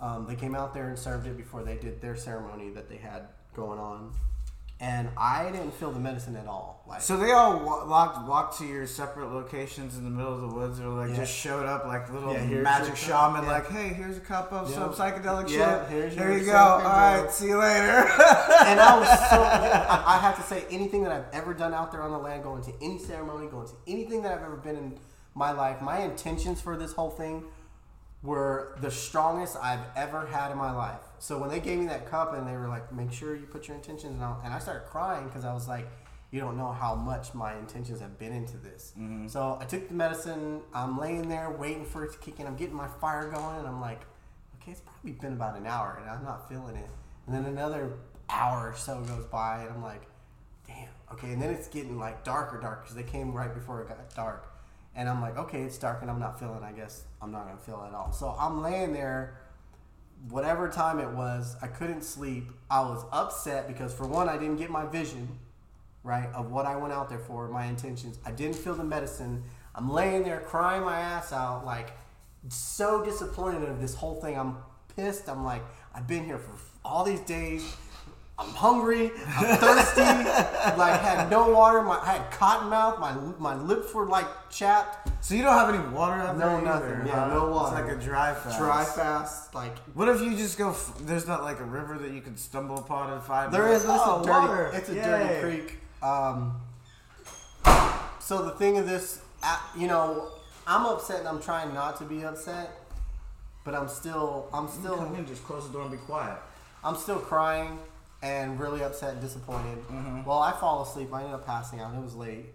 Um, 0.00 0.26
they 0.26 0.34
came 0.34 0.54
out 0.54 0.74
there 0.74 0.88
and 0.88 0.98
served 0.98 1.26
it 1.26 1.36
before 1.36 1.62
they 1.62 1.76
did 1.76 2.00
their 2.00 2.16
ceremony 2.16 2.70
that 2.70 2.88
they 2.88 2.96
had 2.96 3.28
going 3.54 3.78
on, 3.78 4.12
and 4.80 5.08
I 5.16 5.50
didn't 5.50 5.72
feel 5.74 5.90
the 5.90 5.98
medicine 5.98 6.36
at 6.36 6.46
all. 6.46 6.84
Like, 6.88 7.00
So 7.02 7.16
they 7.16 7.32
all 7.32 7.58
wa- 7.58 7.84
walked 7.86 8.28
walked 8.28 8.58
to 8.58 8.64
your 8.64 8.86
separate 8.86 9.26
locations 9.32 9.96
in 9.98 10.04
the 10.04 10.10
middle 10.10 10.32
of 10.32 10.40
the 10.40 10.46
woods, 10.48 10.78
or 10.80 10.88
like 10.88 11.10
Yeah. 11.10 11.16
just 11.16 11.32
showed 11.34 11.66
up 11.66 11.84
like 11.86 12.10
little 12.12 12.32
Yeah, 12.32 12.60
magic 12.62 12.94
shaman, 12.96 13.42
Yeah. 13.44 13.50
like, 13.50 13.68
hey, 13.68 13.88
here's 13.88 14.16
a 14.16 14.20
cup 14.20 14.52
of 14.52 14.70
some 14.70 14.90
psychedelic 14.92 15.48
shit. 15.48 15.88
here's 15.88 16.14
you 16.46 16.52
go. 16.52 16.56
All 16.56 16.78
right, 16.80 17.30
see 17.30 17.48
you 17.48 17.58
later. 17.58 17.86
and 18.66 18.80
I 18.80 18.98
was 18.98 19.08
so. 19.30 19.42
I, 19.42 20.02
I 20.06 20.18
have 20.18 20.36
to 20.36 20.42
say, 20.42 20.64
anything 20.70 21.02
that 21.02 21.12
I've 21.12 21.26
ever 21.32 21.52
done 21.54 21.74
out 21.74 21.90
there 21.92 22.02
on 22.02 22.12
the 22.12 22.18
land, 22.18 22.42
going 22.44 22.62
to 22.62 22.72
any 22.80 22.98
ceremony, 22.98 23.48
going 23.48 23.66
to 23.66 23.74
anything 23.86 24.22
that 24.22 24.32
I've 24.32 24.42
ever 24.44 24.56
been 24.56 24.76
in 24.76 24.98
my 25.34 25.50
life, 25.52 25.82
my 25.82 25.98
intentions 26.00 26.60
for 26.60 26.76
this 26.76 26.92
whole 26.92 27.10
thing 27.10 27.44
were 28.22 28.76
the 28.80 28.90
strongest 28.90 29.56
I've 29.56 29.84
ever 29.96 30.26
had 30.26 30.50
in 30.50 30.58
my 30.58 30.72
life. 30.72 31.00
So 31.18 31.38
when 31.38 31.50
they 31.50 31.60
gave 31.60 31.78
me 31.78 31.86
that 31.86 32.06
cup 32.06 32.34
and 32.34 32.46
they 32.46 32.56
were 32.56 32.68
like, 32.68 32.92
"Make 32.92 33.12
sure 33.12 33.36
you 33.36 33.46
put 33.46 33.68
your 33.68 33.76
intentions," 33.76 34.20
and 34.20 34.22
and 34.44 34.52
I 34.52 34.58
started 34.58 34.86
crying 34.86 35.26
because 35.26 35.44
I 35.44 35.54
was 35.54 35.68
like, 35.68 35.88
"You 36.30 36.40
don't 36.40 36.56
know 36.56 36.72
how 36.72 36.94
much 36.94 37.34
my 37.34 37.56
intentions 37.56 38.00
have 38.00 38.18
been 38.18 38.32
into 38.32 38.56
this." 38.56 38.92
Mm-hmm. 38.98 39.28
So 39.28 39.58
I 39.60 39.64
took 39.64 39.88
the 39.88 39.94
medicine. 39.94 40.62
I'm 40.74 40.98
laying 40.98 41.28
there 41.28 41.50
waiting 41.50 41.84
for 41.84 42.04
it 42.04 42.12
to 42.12 42.18
kick 42.18 42.40
in. 42.40 42.46
I'm 42.46 42.56
getting 42.56 42.74
my 42.74 42.88
fire 42.88 43.30
going, 43.30 43.56
and 43.56 43.66
I'm 43.68 43.80
like, 43.80 44.02
"Okay, 44.56 44.72
it's 44.72 44.80
probably 44.80 45.12
been 45.12 45.34
about 45.34 45.56
an 45.56 45.66
hour, 45.66 45.98
and 46.00 46.10
I'm 46.10 46.24
not 46.24 46.48
feeling 46.48 46.76
it." 46.76 46.90
And 47.26 47.34
then 47.34 47.44
another 47.44 47.92
hour 48.28 48.70
or 48.70 48.76
so 48.76 49.00
goes 49.02 49.26
by, 49.26 49.60
and 49.62 49.70
I'm 49.70 49.82
like, 49.82 50.02
"Damn, 50.66 50.88
okay." 51.12 51.32
And 51.32 51.40
then 51.40 51.50
it's 51.50 51.68
getting 51.68 51.98
like 51.98 52.24
darker, 52.24 52.60
dark 52.60 52.82
because 52.82 52.96
they 52.96 53.04
came 53.04 53.32
right 53.32 53.54
before 53.54 53.80
it 53.80 53.88
got 53.88 54.14
dark. 54.14 54.57
And 54.94 55.08
I'm 55.08 55.20
like, 55.20 55.36
okay, 55.36 55.62
it's 55.62 55.78
dark 55.78 56.02
and 56.02 56.10
I'm 56.10 56.18
not 56.18 56.38
feeling. 56.40 56.62
I 56.62 56.72
guess 56.72 57.04
I'm 57.22 57.30
not 57.30 57.46
gonna 57.46 57.58
feel 57.58 57.84
at 57.86 57.94
all. 57.94 58.12
So 58.12 58.34
I'm 58.38 58.62
laying 58.62 58.92
there, 58.92 59.38
whatever 60.28 60.68
time 60.68 60.98
it 60.98 61.10
was. 61.10 61.56
I 61.62 61.68
couldn't 61.68 62.02
sleep. 62.02 62.50
I 62.70 62.80
was 62.80 63.04
upset 63.12 63.68
because 63.68 63.94
for 63.94 64.06
one, 64.06 64.28
I 64.28 64.36
didn't 64.36 64.56
get 64.56 64.70
my 64.70 64.86
vision, 64.86 65.38
right, 66.02 66.28
of 66.34 66.50
what 66.50 66.66
I 66.66 66.76
went 66.76 66.92
out 66.92 67.08
there 67.08 67.20
for, 67.20 67.48
my 67.48 67.66
intentions. 67.66 68.18
I 68.26 68.32
didn't 68.32 68.56
feel 68.56 68.74
the 68.74 68.84
medicine. 68.84 69.44
I'm 69.74 69.90
laying 69.90 70.24
there 70.24 70.40
crying 70.40 70.82
my 70.82 70.98
ass 70.98 71.32
out, 71.32 71.64
like 71.64 71.92
so 72.48 73.04
disappointed 73.04 73.68
of 73.68 73.80
this 73.80 73.94
whole 73.94 74.20
thing. 74.20 74.38
I'm 74.38 74.56
pissed. 74.96 75.28
I'm 75.28 75.44
like, 75.44 75.62
I've 75.94 76.06
been 76.06 76.24
here 76.24 76.38
for 76.38 76.52
all 76.84 77.04
these 77.04 77.20
days. 77.20 77.76
I'm 78.40 78.50
hungry. 78.50 79.10
I'm 79.26 79.56
thirsty. 79.58 80.00
like 80.00 81.00
had 81.00 81.28
no 81.28 81.50
water. 81.50 81.82
My 81.82 81.98
I 81.98 82.18
had 82.18 82.30
cotton 82.30 82.68
mouth. 82.70 83.00
My 83.00 83.12
my 83.38 83.56
lips 83.56 83.92
were 83.92 84.06
like 84.06 84.26
chapped. 84.48 85.08
So 85.24 85.34
you 85.34 85.42
don't 85.42 85.54
have 85.54 85.74
any 85.74 85.86
water 85.88 86.14
out 86.14 86.38
No, 86.38 86.48
there? 86.50 86.62
nothing. 86.62 86.90
either, 86.92 87.04
Yeah, 87.06 87.28
huh? 87.28 87.34
no 87.34 87.50
water. 87.50 87.76
It's 87.80 87.88
like 87.88 88.00
a 88.00 88.04
dry 88.04 88.34
fast. 88.34 88.58
Dry 88.58 88.84
fast. 88.84 89.54
Like 89.54 89.76
What 89.94 90.08
if 90.08 90.20
you 90.20 90.36
just 90.36 90.56
go? 90.56 90.70
F- 90.70 90.94
there's 91.00 91.26
not 91.26 91.42
like 91.42 91.58
a 91.58 91.64
river 91.64 91.98
that 91.98 92.12
you 92.12 92.20
could 92.20 92.38
stumble 92.38 92.78
upon 92.78 93.12
and 93.12 93.22
find. 93.22 93.52
There 93.52 93.68
is, 93.72 93.84
but 93.84 93.94
it's 93.96 94.02
oh, 94.06 94.20
a 94.20 94.24
dirty. 94.24 94.30
water. 94.38 94.70
It's 94.72 94.88
a 94.88 94.94
Yay. 94.94 95.02
dirty 95.02 95.40
creek. 95.40 95.78
Um, 96.00 96.60
so 98.20 98.44
the 98.44 98.52
thing 98.52 98.78
of 98.78 98.86
this, 98.86 99.20
uh, 99.42 99.58
you 99.76 99.88
know, 99.88 100.28
I'm 100.66 100.86
upset 100.86 101.20
and 101.20 101.28
I'm 101.28 101.40
trying 101.42 101.74
not 101.74 101.96
to 101.98 102.04
be 102.04 102.24
upset, 102.24 102.70
but 103.64 103.74
I'm 103.74 103.88
still, 103.88 104.48
I'm 104.52 104.68
still. 104.68 104.96
Come 104.96 105.06
still, 105.08 105.16
in, 105.16 105.26
just 105.26 105.42
close 105.44 105.66
the 105.66 105.72
door 105.72 105.82
and 105.82 105.90
be 105.90 105.96
quiet. 105.96 106.38
I'm 106.84 106.94
still 106.94 107.18
crying 107.18 107.78
and 108.22 108.58
really 108.58 108.82
upset 108.82 109.12
and 109.12 109.20
disappointed. 109.20 109.78
Well, 110.26 110.38
I 110.38 110.52
fall 110.52 110.82
asleep. 110.82 111.12
I 111.12 111.20
ended 111.20 111.34
up 111.34 111.46
passing 111.46 111.80
out. 111.80 111.94
It 111.94 112.02
was 112.02 112.14
late, 112.14 112.46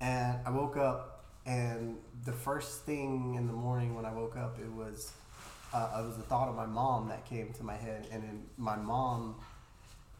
and 0.00 0.38
I 0.44 0.50
woke 0.50 0.76
up, 0.76 1.24
and 1.44 1.96
the 2.24 2.32
first 2.32 2.82
thing 2.82 3.34
in 3.34 3.46
the 3.46 3.52
morning 3.52 3.94
when 3.94 4.04
I 4.04 4.12
woke 4.12 4.36
up, 4.36 4.58
it 4.60 4.70
was, 4.72 5.12
uh, 5.72 5.98
it 6.00 6.06
was 6.06 6.16
the 6.16 6.22
thought 6.22 6.48
of 6.48 6.56
my 6.56 6.66
mom 6.66 7.08
that 7.08 7.24
came 7.26 7.52
to 7.54 7.62
my 7.62 7.76
head, 7.76 8.06
and 8.10 8.22
then 8.22 8.42
my 8.56 8.76
mom 8.76 9.36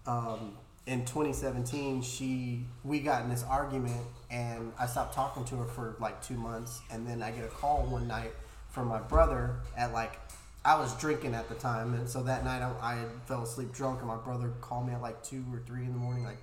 um, 0.07 0.57
in 0.87 1.05
2017 1.05 2.01
she 2.01 2.65
we 2.85 3.01
got 3.01 3.23
in 3.23 3.29
this 3.29 3.43
argument 3.43 4.01
and 4.31 4.73
i 4.79 4.87
stopped 4.87 5.15
talking 5.15 5.45
to 5.45 5.57
her 5.57 5.65
for 5.65 5.97
like 5.99 6.23
two 6.23 6.37
months 6.37 6.81
and 6.93 7.07
then 7.07 7.23
i 7.23 7.31
get 7.31 7.45
a 7.45 7.49
call 7.49 7.83
one 7.87 8.07
night 8.07 8.31
from 8.71 8.87
my 8.87 9.01
brother 9.01 9.57
at 9.77 9.93
like 9.93 10.21
i 10.67 10.79
was 10.79 10.95
drinking 10.97 11.35
at 11.35 11.49
the 11.49 11.55
time 11.55 11.95
and 11.95 12.09
so 12.09 12.23
that 12.23 12.45
night 12.45 12.63
i, 12.63 12.71
I 12.81 13.05
fell 13.27 13.43
asleep 13.43 13.73
drunk 13.73 14.01
and 14.01 14.09
my 14.09 14.17
brother 14.17 14.53
called 14.61 14.87
me 14.87 14.93
at 14.93 15.01
like 15.01 15.23
two 15.23 15.45
or 15.53 15.61
three 15.67 15.85
in 15.85 15.93
the 15.93 15.99
morning 15.99 16.25
like 16.25 16.39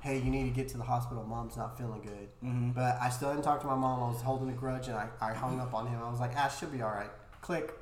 hey 0.00 0.18
you 0.18 0.30
need 0.30 0.44
to 0.44 0.54
get 0.54 0.68
to 0.68 0.78
the 0.78 0.84
hospital 0.84 1.24
mom's 1.24 1.56
not 1.56 1.76
feeling 1.76 2.00
good 2.00 2.28
but 2.74 2.96
i 3.00 3.10
still 3.10 3.30
didn't 3.30 3.44
talk 3.44 3.60
to 3.60 3.66
my 3.66 3.74
mom 3.74 4.02
i 4.02 4.08
was 4.08 4.22
holding 4.22 4.48
a 4.48 4.52
grudge 4.52 4.88
and 4.88 4.96
i, 4.96 5.08
I 5.20 5.34
hung 5.34 5.60
up 5.60 5.74
on 5.74 5.86
him 5.86 6.00
i 6.02 6.08
was 6.10 6.20
like 6.20 6.32
ah 6.36 6.48
she'll 6.48 6.70
be 6.70 6.80
all 6.82 6.90
right 6.90 7.10
click 7.42 7.74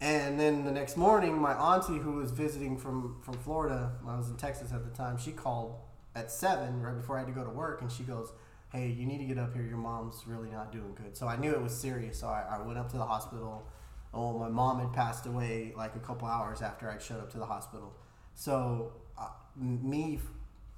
and 0.00 0.40
then 0.40 0.64
the 0.64 0.70
next 0.70 0.96
morning, 0.96 1.36
my 1.38 1.52
auntie, 1.52 1.98
who 1.98 2.12
was 2.12 2.30
visiting 2.30 2.78
from, 2.78 3.18
from 3.22 3.34
Florida, 3.34 3.92
I 4.08 4.16
was 4.16 4.30
in 4.30 4.36
Texas 4.36 4.72
at 4.72 4.82
the 4.82 4.96
time, 4.96 5.18
she 5.18 5.30
called 5.30 5.74
at 6.14 6.30
seven, 6.30 6.80
right 6.80 6.96
before 6.96 7.16
I 7.16 7.20
had 7.20 7.28
to 7.28 7.34
go 7.34 7.44
to 7.44 7.50
work, 7.50 7.82
and 7.82 7.92
she 7.92 8.02
goes, 8.02 8.32
Hey, 8.72 8.88
you 8.88 9.04
need 9.04 9.18
to 9.18 9.24
get 9.24 9.36
up 9.36 9.52
here. 9.52 9.64
Your 9.64 9.78
mom's 9.78 10.22
really 10.26 10.48
not 10.48 10.70
doing 10.70 10.94
good. 10.94 11.16
So 11.16 11.26
I 11.26 11.36
knew 11.36 11.50
it 11.50 11.60
was 11.60 11.76
serious. 11.76 12.20
So 12.20 12.28
I, 12.28 12.44
I 12.52 12.62
went 12.62 12.78
up 12.78 12.88
to 12.92 12.98
the 12.98 13.04
hospital. 13.04 13.66
Oh, 14.12 14.38
my 14.38 14.48
mom 14.48 14.80
had 14.80 14.92
passed 14.92 15.26
away 15.26 15.72
like 15.76 15.94
a 15.94 16.00
couple 16.00 16.26
hours 16.26 16.62
after 16.62 16.90
I 16.90 16.98
showed 16.98 17.20
up 17.20 17.30
to 17.32 17.38
the 17.38 17.46
hospital. 17.46 17.92
So 18.34 18.92
uh, 19.18 19.28
me, 19.56 20.18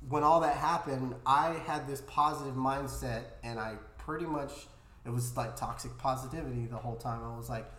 when 0.09 0.23
all 0.23 0.41
that 0.41 0.57
happened, 0.57 1.15
I 1.25 1.55
had 1.67 1.87
this 1.87 2.03
positive 2.07 2.55
mindset, 2.55 3.23
and 3.43 3.59
I 3.59 3.77
pretty 3.99 4.27
much, 4.27 4.53
it 5.07 5.11
was 5.11 5.37
like 5.37 5.57
toxic 5.57 5.97
positivity 5.99 6.67
the 6.67 6.77
whole 6.77 6.97
time. 6.97 7.21
I 7.25 7.37
was 7.37 7.49
like, 7.49 7.71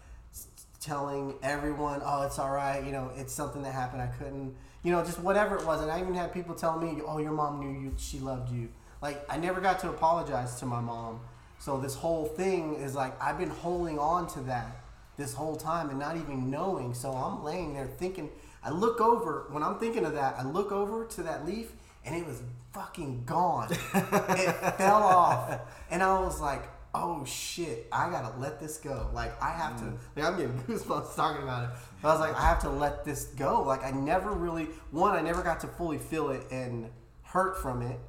telling 0.79 1.33
everyone, 1.41 2.01
"Oh, 2.03 2.23
it's 2.23 2.39
all 2.39 2.51
right," 2.51 2.83
you 2.83 2.91
know, 2.91 3.11
it's 3.15 3.33
something 3.33 3.61
that 3.63 3.73
happened. 3.73 4.01
I 4.01 4.07
couldn't, 4.07 4.55
you 4.83 4.91
know, 4.91 5.03
just 5.03 5.19
whatever 5.19 5.55
it 5.55 5.65
was. 5.65 5.81
And 5.81 5.89
I 5.89 6.01
even 6.01 6.13
had 6.13 6.33
people 6.33 6.55
tell 6.55 6.77
me, 6.79 7.01
"Oh, 7.05 7.19
your 7.19 7.31
mom 7.31 7.59
knew 7.59 7.79
you; 7.79 7.93
she 7.97 8.19
loved 8.19 8.51
you." 8.51 8.69
Like 9.01 9.23
I 9.29 9.37
never 9.37 9.61
got 9.61 9.79
to 9.79 9.89
apologize 9.89 10.55
to 10.59 10.65
my 10.65 10.81
mom. 10.81 11.21
So 11.59 11.77
this 11.77 11.95
whole 11.95 12.25
thing 12.25 12.75
is 12.75 12.95
like 12.95 13.19
I've 13.21 13.37
been 13.37 13.49
holding 13.49 13.97
on 13.97 14.27
to 14.33 14.41
that 14.41 14.82
this 15.17 15.33
whole 15.33 15.55
time 15.55 15.89
and 15.89 15.99
not 15.99 16.17
even 16.17 16.49
knowing. 16.49 16.93
So 16.93 17.11
I'm 17.11 17.43
laying 17.43 17.73
there 17.73 17.87
thinking. 17.87 18.29
I 18.63 18.69
look 18.69 19.01
over 19.01 19.47
when 19.51 19.61
I'm 19.61 19.77
thinking 19.77 20.05
of 20.05 20.13
that. 20.13 20.35
I 20.37 20.43
look 20.43 20.71
over 20.71 21.05
to 21.05 21.23
that 21.23 21.45
leaf 21.45 21.73
and 22.05 22.15
it 22.15 22.25
was 22.25 22.41
fucking 22.73 23.23
gone. 23.25 23.71
it 23.71 23.77
fell 24.77 25.03
off, 25.03 25.59
and 25.89 26.03
I 26.03 26.19
was 26.19 26.41
like, 26.41 26.63
"Oh 26.93 27.23
shit! 27.25 27.87
I 27.91 28.09
gotta 28.09 28.37
let 28.39 28.59
this 28.59 28.77
go. 28.77 29.09
Like 29.13 29.41
I 29.41 29.51
have 29.51 29.77
to. 29.79 29.85
Mm. 29.85 29.97
Like 30.15 30.25
I'm 30.25 30.37
getting 30.37 30.59
goosebumps 30.63 31.15
talking 31.15 31.43
about 31.43 31.65
it. 31.65 31.69
But 32.01 32.09
I 32.09 32.11
was 32.11 32.19
like, 32.19 32.35
I 32.35 32.47
have 32.47 32.59
to 32.61 32.69
let 32.69 33.05
this 33.05 33.25
go. 33.25 33.63
Like 33.63 33.83
I 33.83 33.91
never 33.91 34.31
really 34.31 34.65
one. 34.91 35.15
I 35.15 35.21
never 35.21 35.41
got 35.41 35.59
to 35.61 35.67
fully 35.67 35.97
feel 35.97 36.29
it 36.29 36.43
and 36.51 36.89
hurt 37.23 37.61
from 37.61 37.81
it. 37.81 37.99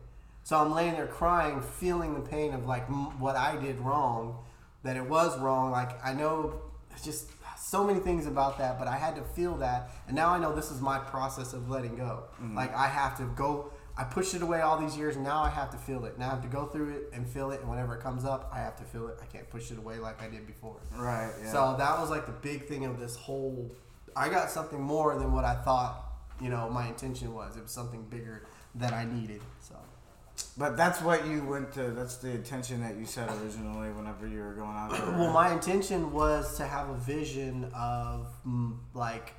So 0.43 0.59
I'm 0.59 0.75
laying 0.75 0.93
there 0.93 1.07
crying, 1.07 1.63
feeling 1.63 2.15
the 2.15 2.21
pain 2.21 2.53
of 2.53 2.67
like 2.67 2.85
m- 2.89 3.19
what 3.19 3.37
I 3.37 3.57
did 3.57 3.79
wrong, 3.79 4.45
that 4.83 4.97
it 4.97 5.09
was 5.09 5.39
wrong. 5.39 5.71
Like 5.71 6.05
I 6.05 6.13
know 6.13 6.61
just 7.03 7.31
so 7.59 7.85
many 7.85 8.01
things 8.01 8.27
about 8.27 8.59
that, 8.59 8.79
but 8.79 8.87
I 8.87 8.97
had 8.97 9.17
to 9.17 9.23
feel 9.23 9.57
that, 9.57 9.91
and 10.07 10.15
now 10.15 10.29
I 10.29 10.39
know 10.39 10.55
this 10.55 10.71
is 10.71 10.81
my 10.81 10.99
process 10.99 11.53
of 11.53 11.71
letting 11.71 11.97
go. 11.97 12.25
Mm-hmm. 12.35 12.57
Like 12.57 12.75
I 12.75 12.89
have 12.89 13.17
to 13.19 13.25
go. 13.25 13.73
I 13.97 14.05
pushed 14.05 14.35
it 14.35 14.43
away 14.43 14.61
all 14.61 14.79
these 14.79 14.97
years, 14.97 15.15
and 15.15 15.25
now 15.25 15.43
I 15.43 15.51
have 15.51 15.71
to 15.71 15.79
feel 15.79 16.05
it. 16.05 16.19
Now 16.19 16.27
I 16.27 16.31
have 16.31 16.43
to 16.43 16.49
go 16.49 16.67
through 16.67 16.91
it 16.91 17.11
and 17.13 17.27
feel 17.29 17.53
it, 17.53 17.61
and 17.61 17.71
whenever 17.71 17.95
it 17.97 18.03
comes 18.03 18.25
up, 18.25 18.51
I 18.53 18.59
have 18.59 18.77
to 18.77 18.85
feel 18.85 19.09
it. 19.09 19.19
I 19.23 19.27
can't 19.27 19.49
push 19.49 19.71
it 19.71 19.79
away 19.79 19.99
like 19.99 20.21
I 20.21 20.29
did 20.29 20.47
before. 20.47 20.81
Right. 20.97 21.33
Yeah. 21.43 21.53
So 21.53 21.77
that 21.79 21.99
was 21.99 22.11
like 22.11 22.27
the 22.27 22.33
big 22.33 22.67
thing 22.67 22.85
of 22.85 22.99
this 22.99 23.17
whole. 23.17 23.75
I 24.17 24.29
got 24.29 24.51
something 24.51 24.81
more 24.81 25.17
than 25.19 25.33
what 25.33 25.45
I 25.45 25.55
thought. 25.55 26.13
You 26.41 26.51
know, 26.51 26.69
my 26.69 26.89
intention 26.89 27.33
was. 27.33 27.57
It 27.57 27.63
was 27.63 27.73
something 27.73 28.03
bigger 28.05 28.47
that 28.75 28.93
I 28.93 29.05
needed. 29.05 29.41
So. 29.61 29.77
But 30.57 30.77
that's 30.77 31.01
what 31.03 31.27
you 31.27 31.45
went 31.45 31.73
to. 31.73 31.91
That's 31.91 32.17
the 32.17 32.31
intention 32.31 32.81
that 32.83 32.97
you 32.97 33.07
said 33.07 33.29
originally. 33.43 33.91
Whenever 33.91 34.27
you 34.27 34.41
were 34.41 34.55
going 34.55 34.77
out 34.77 34.91
there. 34.93 35.11
Well, 35.19 35.33
my 35.33 35.53
intention 35.53 36.13
was 36.13 36.57
to 36.59 36.67
have 36.67 36.89
a 36.91 36.95
vision 36.97 37.71
of 37.75 38.29
mm, 38.47 38.77
like 38.95 39.35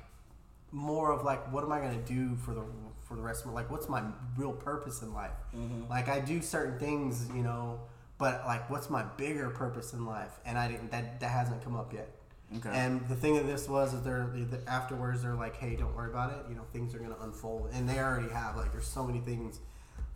more 0.72 1.12
of 1.12 1.24
like 1.24 1.50
what 1.52 1.64
am 1.64 1.72
I 1.72 1.80
gonna 1.80 1.96
do 2.02 2.36
for 2.36 2.52
the 2.52 2.62
for 3.08 3.14
the 3.14 3.22
rest 3.22 3.44
of 3.44 3.48
my 3.52 3.54
like 3.54 3.70
what's 3.70 3.88
my 3.88 4.02
real 4.36 4.52
purpose 4.52 5.02
in 5.02 5.14
life? 5.14 5.30
Like 5.88 6.08
I 6.08 6.20
do 6.20 6.42
certain 6.42 6.78
things, 6.78 7.26
you 7.34 7.42
know, 7.42 7.80
but 8.18 8.44
like 8.46 8.68
what's 8.68 8.90
my 8.90 9.04
bigger 9.16 9.48
purpose 9.50 9.92
in 9.92 10.04
life? 10.04 10.32
And 10.44 10.58
I 10.58 10.68
didn't 10.68 10.90
that 10.90 11.20
that 11.20 11.30
hasn't 11.30 11.64
come 11.64 11.76
up 11.76 11.92
yet. 11.92 12.10
Okay. 12.58 12.70
And 12.72 13.06
the 13.08 13.16
thing 13.16 13.38
of 13.38 13.46
this 13.46 13.68
was 13.68 13.92
is 13.94 14.02
they're 14.02 14.26
the- 14.26 14.60
afterwards 14.70 15.22
they're 15.22 15.34
like, 15.34 15.56
hey, 15.56 15.76
don't 15.76 15.94
worry 15.96 16.10
about 16.10 16.30
it. 16.30 16.38
You 16.48 16.54
know, 16.54 16.62
things 16.72 16.94
are 16.94 16.98
gonna 16.98 17.16
unfold, 17.22 17.70
and 17.72 17.88
they 17.88 17.98
already 17.98 18.28
have. 18.28 18.56
Like, 18.56 18.70
there's 18.70 18.86
so 18.86 19.04
many 19.04 19.18
things 19.18 19.58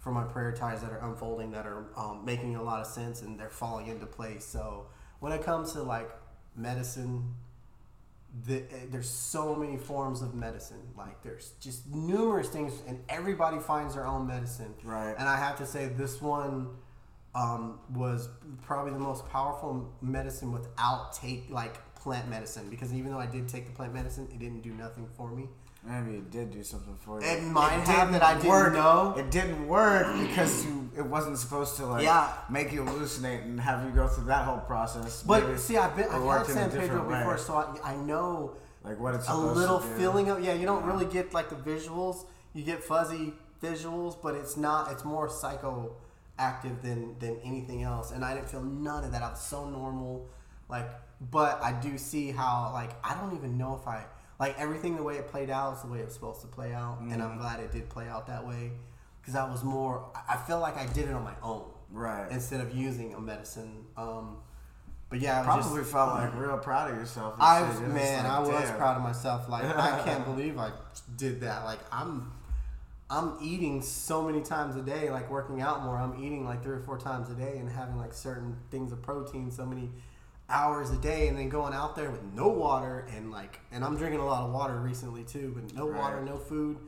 for 0.01 0.11
my 0.11 0.25
prayer 0.25 0.51
ties 0.51 0.81
that 0.81 0.91
are 0.91 1.07
unfolding 1.09 1.53
that 1.53 1.67
are 1.67 1.87
um, 1.97 2.25
making 2.25 2.57
a 2.57 2.63
lot 2.63 2.81
of 2.81 2.87
sense 2.87 3.23
and 3.23 3.39
they're 3.39 3.51
falling 3.51 3.87
into 3.87 4.07
place. 4.07 4.45
So 4.45 4.87
when 5.21 5.33
it 5.33 5.43
comes 5.43 5.73
to 5.75 5.83
like 5.83 6.11
medicine, 6.57 7.35
the, 8.47 8.63
eh, 8.63 8.87
there's 8.91 9.11
so 9.11 9.55
many 9.55 9.77
forms 9.77 10.23
of 10.23 10.35
medicine. 10.35 10.81
Like 10.97 11.23
there's 11.23 11.53
just 11.61 11.87
numerous 11.87 12.49
things, 12.49 12.83
and 12.89 13.03
everybody 13.09 13.59
finds 13.59 13.95
their 13.95 14.07
own 14.07 14.27
medicine. 14.27 14.75
Right. 14.83 15.15
And 15.19 15.29
I 15.29 15.37
have 15.37 15.57
to 15.59 15.67
say, 15.67 15.87
this 15.87 16.23
one 16.23 16.69
um, 17.35 17.79
was 17.93 18.29
probably 18.63 18.93
the 18.93 18.99
most 18.99 19.29
powerful 19.29 19.93
medicine 20.01 20.53
without 20.53 21.13
take 21.13 21.51
like 21.51 21.95
plant 21.95 22.29
medicine 22.29 22.71
because 22.71 22.95
even 22.95 23.13
though 23.13 23.19
I 23.19 23.27
did 23.27 23.49
take 23.49 23.67
the 23.67 23.73
plant 23.73 23.93
medicine, 23.93 24.29
it 24.33 24.39
didn't 24.39 24.63
do 24.63 24.73
nothing 24.73 25.07
for 25.17 25.31
me. 25.31 25.49
Maybe 25.83 26.17
it 26.19 26.31
did 26.31 26.51
do 26.51 26.63
something 26.63 26.95
for 26.99 27.21
you. 27.23 27.27
It 27.27 27.43
might 27.43 27.71
have 27.71 27.87
didn't 28.09 28.13
that 28.13 28.23
I 28.23 28.35
didn't 28.35 28.49
work. 28.51 28.73
know. 28.75 29.15
It 29.17 29.31
didn't 29.31 29.67
work 29.67 30.07
because 30.21 30.65
you. 30.67 30.91
It 30.97 31.07
wasn't 31.07 31.39
supposed 31.39 31.77
to 31.77 31.87
like 31.87 32.05
Yeah. 32.05 32.31
make 32.51 32.71
you 32.73 32.83
hallucinate 32.83 33.43
and 33.45 33.59
have 33.59 33.85
you 33.85 33.91
go 33.91 34.07
through 34.07 34.25
that 34.27 34.45
whole 34.45 34.59
process. 34.59 35.23
But 35.23 35.45
Maybe 35.47 35.59
see, 35.59 35.79
I've 35.79 35.97
been 35.97 36.09
I've 36.11 36.23
had 36.23 36.47
San 36.47 36.71
Pedro 36.71 37.09
way. 37.09 37.19
before, 37.19 37.39
so 37.39 37.55
I, 37.55 37.93
I 37.93 37.97
know 37.97 38.57
Like 38.85 39.01
what 39.01 39.15
it's 39.15 39.29
a 39.29 39.35
little 39.35 39.79
feeling 39.81 40.29
of 40.31 40.41
yeah. 40.45 40.53
You 40.53 40.67
don't 40.67 40.85
really 40.85 41.07
get 41.07 41.33
like 41.33 41.49
the 41.49 41.57
visuals. 41.57 42.27
You 42.53 42.63
get 42.63 42.83
fuzzy 42.85 43.33
visuals, 43.63 44.21
but 44.23 44.35
it's 44.35 44.57
not. 44.59 44.91
It's 44.93 45.05
more 45.05 45.29
psychoactive 45.29 46.83
than 46.83 47.19
than 47.19 47.39
anything 47.43 47.83
else. 47.85 48.11
And 48.11 48.25
I 48.25 48.35
didn't 48.35 48.49
feel 48.51 48.63
none 48.63 49.05
of 49.05 49.13
that. 49.13 49.23
I 49.23 49.31
was 49.31 49.41
so 49.41 49.69
normal. 49.69 50.29
Like, 50.69 50.89
but 51.31 51.63
I 51.63 51.73
do 51.73 51.97
see 51.99 52.31
how 52.33 52.71
like 52.75 52.91
I 53.05 53.15
don't 53.15 53.35
even 53.37 53.57
know 53.57 53.79
if 53.81 53.87
I 53.89 54.05
like 54.41 54.59
everything 54.59 54.97
the 54.97 55.03
way 55.03 55.17
it 55.17 55.29
played 55.29 55.51
out 55.51 55.77
is 55.77 55.83
the 55.83 55.89
way 55.89 56.01
it 56.01 56.07
was 56.07 56.15
supposed 56.15 56.41
to 56.41 56.47
play 56.49 56.73
out, 56.73 56.99
and 57.01 57.11
Mm-hmm. 57.13 57.23
I'm 57.23 57.39
glad 57.39 57.61
it 57.61 57.71
did 57.71 57.89
play 57.91 58.09
out 58.09 58.27
that 58.29 58.45
way 58.47 58.73
because 59.21 59.37
I 59.37 59.49
was 59.49 59.63
more. 59.63 60.11
I 60.29 60.37
feel 60.37 60.59
like 60.59 60.77
I 60.77 60.87
did 60.87 61.09
it 61.09 61.13
on 61.13 61.23
my 61.23 61.35
own, 61.43 61.65
Right. 61.93 62.27
Instead 62.31 62.61
of 62.61 62.75
using 62.75 63.15
a 63.15 63.21
medicine. 63.21 63.85
Um, 63.97 64.39
but 65.11 65.19
yeah, 65.21 65.35
I 65.43 65.57
was 65.57 65.65
Probably 65.67 65.81
just, 65.81 65.93
felt 65.93 66.15
like 66.15 66.35
real 66.37 66.57
proud 66.59 66.91
of 66.91 66.97
yourself. 66.97 67.35
I 67.39 67.63
was 67.63 67.81
man, 67.81 68.25
like, 68.25 68.33
I 68.33 68.39
was 68.41 68.49
damn. 68.49 68.77
proud 68.77 68.97
of 68.97 69.03
myself. 69.03 69.49
Like 69.49 69.65
I 69.65 70.01
can't 70.05 70.25
believe 70.25 70.57
I 70.57 70.71
did 71.17 71.41
that. 71.41 71.65
Like 71.65 71.81
I'm, 71.93 72.33
I'm 73.11 73.37
eating 73.43 73.83
so 73.83 74.23
many 74.23 74.41
times 74.41 74.77
a 74.77 74.83
day. 74.83 75.11
Like 75.11 75.29
working 75.29 75.61
out 75.61 75.83
more, 75.85 75.97
I'm 75.97 76.15
eating 76.25 76.45
like 76.45 76.63
three 76.63 76.77
or 76.77 76.81
four 76.81 76.97
times 76.97 77.29
a 77.29 77.35
day 77.35 77.59
and 77.59 77.69
having 77.69 77.97
like 77.99 78.15
certain 78.15 78.57
things 78.71 78.93
of 78.93 79.03
protein, 79.03 79.51
so 79.51 79.67
many 79.67 79.91
hours 80.51 80.91
a 80.91 80.97
day, 80.97 81.29
and 81.29 81.39
then 81.39 81.49
going 81.49 81.73
out 81.73 81.97
there 81.97 82.11
with 82.11 82.23
no 82.35 82.49
water 82.49 83.07
and 83.17 83.31
like, 83.31 83.61
and 83.73 83.85
I'm 83.85 83.97
drinking 83.97 84.21
a 84.21 84.27
lot 84.27 84.43
of 84.45 84.53
water 84.53 84.79
recently 84.81 85.25
too, 85.25 85.53
but 85.55 85.75
no 85.75 85.87
water, 85.87 86.21
no 86.23 86.37
food. 86.37 86.79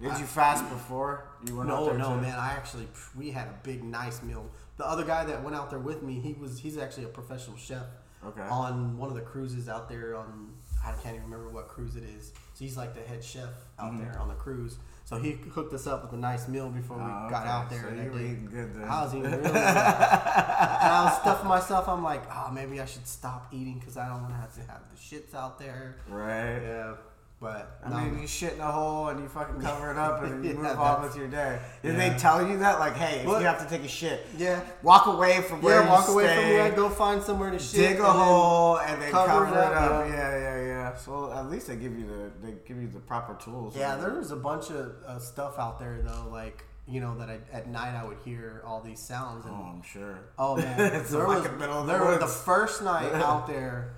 Did 0.00 0.18
you 0.18 0.24
fast 0.24 0.66
before? 0.70 1.26
You 1.46 1.56
went 1.56 1.70
out 1.70 1.80
No, 1.80 1.84
there 1.90 1.98
no, 1.98 2.14
too? 2.14 2.22
man. 2.22 2.38
I 2.38 2.52
actually 2.52 2.88
we 3.16 3.30
had 3.30 3.48
a 3.48 3.54
big, 3.62 3.84
nice 3.84 4.22
meal 4.22 4.46
the 4.78 4.86
other 4.88 5.04
guy 5.04 5.26
that 5.26 5.42
went 5.44 5.54
out 5.54 5.68
there 5.68 5.78
with 5.78 6.02
me, 6.02 6.18
he 6.20 6.32
was 6.32 6.58
he's 6.58 6.78
actually 6.78 7.04
a 7.04 7.08
professional 7.08 7.56
chef 7.58 7.84
Okay. 8.24 8.40
on 8.40 8.96
one 8.96 9.10
of 9.10 9.14
the 9.14 9.20
cruises 9.20 9.68
out 9.68 9.90
there 9.90 10.16
on 10.16 10.48
I 10.84 10.92
can't 10.92 11.14
even 11.16 11.24
remember 11.30 11.50
what 11.50 11.68
cruise 11.68 11.96
it 11.96 12.04
is. 12.04 12.32
So 12.54 12.64
he's 12.64 12.76
like 12.76 12.94
the 12.94 13.00
head 13.02 13.22
chef 13.22 13.48
out 13.78 13.92
Mhm. 13.92 14.00
there 14.00 14.18
on 14.20 14.28
the 14.28 14.34
cruise. 14.34 14.76
So 15.04 15.16
he 15.16 15.32
hooked 15.32 15.74
us 15.74 15.86
up 15.88 16.02
with 16.04 16.12
a 16.12 16.16
nice 16.16 16.46
meal 16.48 16.68
before 16.70 16.96
we 16.96 17.02
Oh, 17.02 17.26
got 17.28 17.42
okay. 17.42 17.50
out 17.50 17.68
there. 17.70 17.82
So 17.82 17.90
that 17.90 18.04
you 18.04 18.10
were 18.12 18.18
day. 18.18 18.24
eating 18.26 18.46
good 18.50 18.74
then. 18.74 18.84
I 18.88 19.02
was 19.02 19.14
eating 19.14 19.30
really 19.30 19.42
good. 19.42 19.56
and 19.56 20.92
I 20.92 21.04
was 21.04 21.20
stuffing 21.20 21.48
myself. 21.48 21.88
I'm 21.88 22.02
like, 22.02 22.22
oh, 22.32 22.50
maybe 22.52 22.80
I 22.80 22.84
should 22.84 23.06
stop 23.06 23.48
eating 23.52 23.78
because 23.78 23.96
I 23.96 24.08
don't 24.08 24.22
want 24.22 24.34
to 24.34 24.40
have 24.40 24.54
to 24.54 24.60
have 24.62 24.80
the 24.92 24.96
shits 24.98 25.34
out 25.34 25.58
there. 25.58 25.96
right. 26.08 26.60
Yeah, 26.62 26.92
but 27.40 27.80
I 27.84 27.88
no. 27.88 27.96
mean, 27.96 28.20
you 28.20 28.26
shit 28.26 28.52
in 28.54 28.60
a 28.60 28.70
hole 28.70 29.08
and 29.08 29.18
you 29.20 29.26
fucking 29.28 29.60
cover 29.62 29.90
it 29.90 29.96
up 29.96 30.22
and 30.22 30.44
you 30.44 30.50
Yeah, 30.52 30.56
move 30.58 30.78
on 30.78 31.02
with 31.02 31.16
your 31.16 31.26
day. 31.26 31.58
Did 31.82 31.96
yeah. 31.96 32.10
they 32.10 32.18
tell 32.18 32.46
you 32.46 32.58
that? 32.58 32.78
Like, 32.78 32.94
hey, 32.94 33.20
if 33.20 33.26
What? 33.26 33.40
you 33.40 33.46
have 33.46 33.58
to 33.66 33.68
take 33.68 33.82
a 33.84 33.88
shit, 33.88 34.26
yeah, 34.36 34.60
walk 34.82 35.06
away 35.06 35.40
from 35.42 35.60
where 35.62 35.76
you're 35.76 35.82
going. 35.84 35.92
yeah. 35.92 35.98
Walk 36.00 36.08
away 36.10 36.26
from 36.26 36.44
there, 36.44 36.70
go 36.72 36.88
find 36.90 37.22
somewhere 37.22 37.50
to 37.50 37.58
shit. 37.58 37.72
dig 37.80 37.98
a 37.98 38.04
and 38.04 38.12
hole, 38.18 38.78
and 38.78 39.00
then 39.02 39.10
cover 39.10 39.46
cover, 39.46 39.46
it 39.46 39.50
it 39.52 39.56
up, 39.56 39.90
up. 39.90 40.06
yeah. 40.08 40.14
Yeah, 40.14 40.38
yeah, 40.38 40.66
yeah. 40.92 40.96
So 40.98 41.32
at 41.32 41.50
least 41.50 41.66
they 41.66 41.76
give 41.76 41.98
you 41.98 42.06
the 42.06 42.46
they 42.46 42.54
give 42.66 42.80
you 42.80 42.88
the 42.88 43.00
proper 43.00 43.34
tools. 43.42 43.76
Yeah, 43.76 43.96
there 43.96 44.14
was 44.14 44.30
a 44.30 44.36
bunch 44.36 44.70
of 44.70 44.92
uh, 45.06 45.18
stuff 45.18 45.58
out 45.58 45.78
there 45.78 46.00
though, 46.02 46.28
like 46.30 46.64
you 46.86 47.00
know 47.00 47.16
that 47.18 47.28
I, 47.30 47.38
at 47.52 47.68
night 47.68 47.94
I 47.94 48.04
would 48.04 48.18
hear 48.24 48.62
all 48.66 48.80
these 48.80 49.00
sounds 49.00 49.44
and 49.46 49.54
Oh, 49.54 49.70
I'm 49.74 49.82
sure. 49.82 50.18
Oh 50.38 50.56
man, 50.56 50.80
It's 50.94 51.10
there 51.10 51.26
like 51.26 51.42
was 51.42 51.44
the 51.44 51.56
middle 51.56 51.80
of 51.80 51.86
the 51.86 51.92
there 51.92 52.04
was 52.04 52.18
the 52.18 52.26
first 52.26 52.82
night 52.82 53.12
out 53.14 53.46
there. 53.46 53.94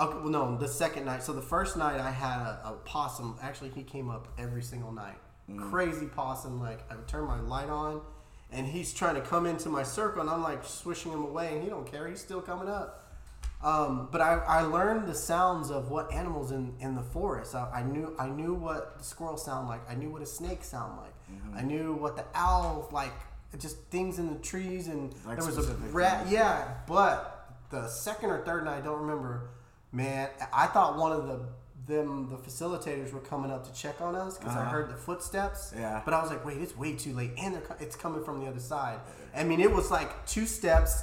Okay, 0.00 0.14
well, 0.18 0.28
no, 0.28 0.56
the 0.56 0.68
second 0.68 1.06
night. 1.06 1.24
So 1.24 1.32
the 1.32 1.42
first 1.42 1.76
night 1.76 2.00
I 2.00 2.10
had 2.10 2.38
a, 2.38 2.60
a 2.64 2.72
possum. 2.84 3.36
Actually, 3.42 3.70
he 3.70 3.82
came 3.82 4.08
up 4.10 4.28
every 4.38 4.62
single 4.62 4.92
night. 4.92 5.18
Mm. 5.50 5.70
Crazy 5.70 6.06
possum. 6.06 6.60
Like 6.60 6.84
I 6.90 6.94
would 6.94 7.08
turn 7.08 7.24
my 7.24 7.40
light 7.40 7.68
on, 7.68 8.02
and 8.52 8.66
he's 8.66 8.92
trying 8.92 9.16
to 9.16 9.20
come 9.20 9.44
into 9.44 9.68
my 9.68 9.82
circle, 9.82 10.20
and 10.20 10.30
I'm 10.30 10.42
like 10.42 10.62
swishing 10.64 11.10
him 11.12 11.24
away, 11.24 11.54
and 11.54 11.62
he 11.64 11.68
don't 11.68 11.90
care. 11.90 12.06
He's 12.06 12.20
still 12.20 12.40
coming 12.40 12.68
up. 12.68 13.07
Um, 13.62 14.08
but 14.12 14.20
I, 14.20 14.34
I 14.46 14.60
learned 14.62 15.08
the 15.08 15.14
sounds 15.14 15.70
of 15.70 15.90
what 15.90 16.12
animals 16.12 16.52
in, 16.52 16.74
in 16.78 16.94
the 16.94 17.02
forest. 17.02 17.54
I, 17.56 17.68
I 17.74 17.82
knew 17.82 18.14
I 18.18 18.28
knew 18.28 18.54
what 18.54 18.98
the 18.98 19.04
squirrel 19.04 19.36
sound 19.36 19.66
like. 19.68 19.80
I 19.90 19.94
knew 19.94 20.10
what 20.10 20.22
a 20.22 20.26
snake 20.26 20.62
sound 20.62 20.96
like. 20.98 21.12
Mm-hmm. 21.32 21.58
I 21.58 21.62
knew 21.62 21.94
what 21.94 22.16
the 22.16 22.24
owl 22.34 22.88
like. 22.92 23.12
Just 23.58 23.78
things 23.90 24.18
in 24.18 24.28
the 24.32 24.38
trees 24.40 24.88
and 24.88 25.12
Like 25.26 25.38
there 25.38 25.46
was 25.46 25.56
a 25.68 25.74
rat. 25.92 26.20
things. 26.24 26.32
Yeah, 26.34 26.68
but 26.86 27.50
the 27.70 27.88
second 27.88 28.30
or 28.30 28.44
third 28.44 28.64
night, 28.64 28.78
I 28.78 28.80
don't 28.82 29.00
remember. 29.00 29.48
Man, 29.90 30.28
I 30.52 30.66
thought 30.66 30.96
one 30.98 31.12
of 31.12 31.26
the 31.26 31.40
them 31.86 32.28
the 32.28 32.36
facilitators 32.36 33.12
were 33.14 33.20
coming 33.20 33.50
up 33.50 33.64
to 33.66 33.72
check 33.72 34.00
on 34.02 34.14
us 34.14 34.36
because 34.38 34.54
I 34.54 34.60
Uh-huh. 34.60 34.70
heard 34.70 34.90
the 34.90 34.96
footsteps. 34.96 35.72
Yeah. 35.74 36.02
But 36.04 36.12
I 36.14 36.20
was 36.20 36.30
like, 36.30 36.44
wait, 36.44 36.58
it's 36.58 36.76
way 36.76 36.94
too 36.94 37.14
late, 37.14 37.32
and 37.38 37.54
they're, 37.54 37.62
co- 37.62 37.76
it's 37.80 37.96
coming 37.96 38.22
from 38.22 38.40
the 38.40 38.46
other 38.46 38.60
side. 38.60 39.00
I 39.34 39.42
mean, 39.44 39.58
it 39.60 39.72
was 39.72 39.90
like 39.90 40.26
two 40.26 40.44
steps, 40.44 41.02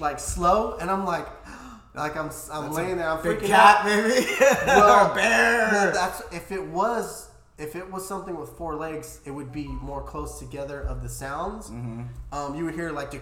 like 0.00 0.18
slow, 0.18 0.76
and 0.78 0.90
I'm 0.90 1.04
like, 1.04 1.26
like 1.94 2.16
I'm 2.16 2.30
I'm 2.52 2.72
laying 2.72 2.96
there, 2.96 3.08
I'm 3.08 3.18
freaking 3.18 3.46
cat, 3.46 3.80
out. 3.80 3.86
maybe. 3.86 4.26
Well, 4.66 5.08
or 5.08 5.12
a 5.12 5.14
bear. 5.14 5.68
Well, 5.70 5.92
that's 5.92 6.22
if 6.32 6.52
it 6.52 6.64
was 6.64 7.28
if 7.58 7.74
it 7.74 7.90
was 7.90 8.06
something 8.06 8.38
with 8.38 8.50
four 8.50 8.76
legs, 8.76 9.20
it 9.24 9.32
would 9.32 9.52
be 9.52 9.66
more 9.66 10.02
close 10.02 10.38
together 10.38 10.80
of 10.80 11.02
the 11.02 11.08
sounds. 11.08 11.70
Mm-hmm. 11.70 12.02
Um, 12.32 12.54
you 12.54 12.64
would 12.64 12.74
hear 12.74 12.92
like 12.92 13.10
the, 13.10 13.20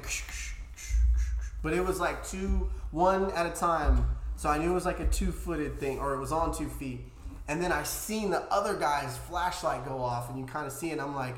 but 1.62 1.73
it 1.73 1.85
was 1.85 1.99
like 1.99 2.27
two, 2.27 2.71
one 2.91 3.31
at 3.33 3.47
a 3.47 3.51
time. 3.51 4.07
So 4.37 4.51
I 4.51 4.59
knew 4.59 4.71
it 4.71 4.75
was 4.75 4.85
like 4.85 5.01
a 5.01 5.07
two-footed 5.07 5.81
thing, 5.81 5.99
or 5.99 6.15
it 6.15 6.19
was 6.19 6.31
on 6.31 6.55
two 6.55 6.69
feet. 6.69 7.01
And 7.49 7.62
then 7.62 7.73
I 7.73 7.85
seen 7.85 8.31
the 8.31 8.43
other 8.53 8.75
guy's 8.75 9.17
flashlight 9.17 9.87
go 9.87 9.99
off, 9.99 10.29
and 10.29 10.39
you 10.39 10.45
kind 10.45 10.67
of 10.67 10.73
see 10.73 10.91
it. 10.91 11.01
I'm 11.01 11.15
like, 11.15 11.37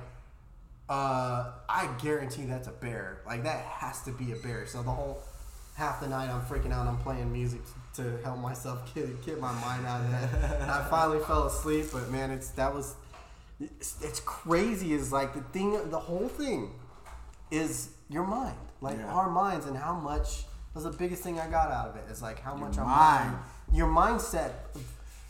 uh, 0.89 1.53
I 1.69 1.89
guarantee 2.03 2.45
that's 2.47 2.67
a 2.67 2.73
bear. 2.73 3.21
Like 3.27 3.45
that 3.45 3.61
has 3.61 4.03
to 4.03 4.11
be 4.11 4.33
a 4.33 4.37
bear. 4.37 4.67
So 4.67 4.83
the 4.83 4.91
whole 4.91 5.23
half 5.79 6.01
the 6.01 6.09
night 6.09 6.29
I'm 6.29 6.43
freaking 6.43 6.73
out. 6.73 6.87
I'm 6.87 6.99
playing 6.99 7.33
music 7.33 7.61
to 7.95 8.03
help 8.25 8.39
myself 8.39 8.79
get 8.95 9.25
get 9.25 9.41
my 9.41 9.53
mind 9.67 9.87
out 9.87 10.01
of 10.03 10.11
that. 10.11 10.61
and 10.61 10.71
I 10.71 10.85
finally 10.91 11.21
fell 11.21 11.45
asleep. 11.47 11.87
But 11.93 12.11
man, 12.11 12.31
it's 12.31 12.51
that 12.51 12.75
was 12.75 12.95
it's, 13.61 13.97
it's 14.03 14.21
crazy. 14.21 14.93
Is 14.93 15.13
like 15.13 15.35
the 15.35 15.43
thing. 15.57 15.91
The 15.91 15.99
whole 16.11 16.29
thing 16.29 16.71
is 17.51 17.91
your 18.11 18.27
mind. 18.27 18.57
Like 18.81 18.99
Yeah. 18.99 19.07
our 19.13 19.31
minds 19.31 19.67
and 19.67 19.77
how 19.77 19.95
much 19.95 20.45
was 20.75 20.85
the 20.85 20.91
biggest 20.91 21.23
thing 21.23 21.41
I 21.41 21.49
got 21.49 21.71
out 21.71 21.89
of 21.91 21.97
it. 21.97 22.05
Is 22.11 22.23
like 22.23 22.41
how 22.41 22.55
much 22.55 22.77
our 22.79 22.85
mind. 22.85 23.33
mind, 23.33 23.45
your 23.73 23.89
mindset. 23.89 24.51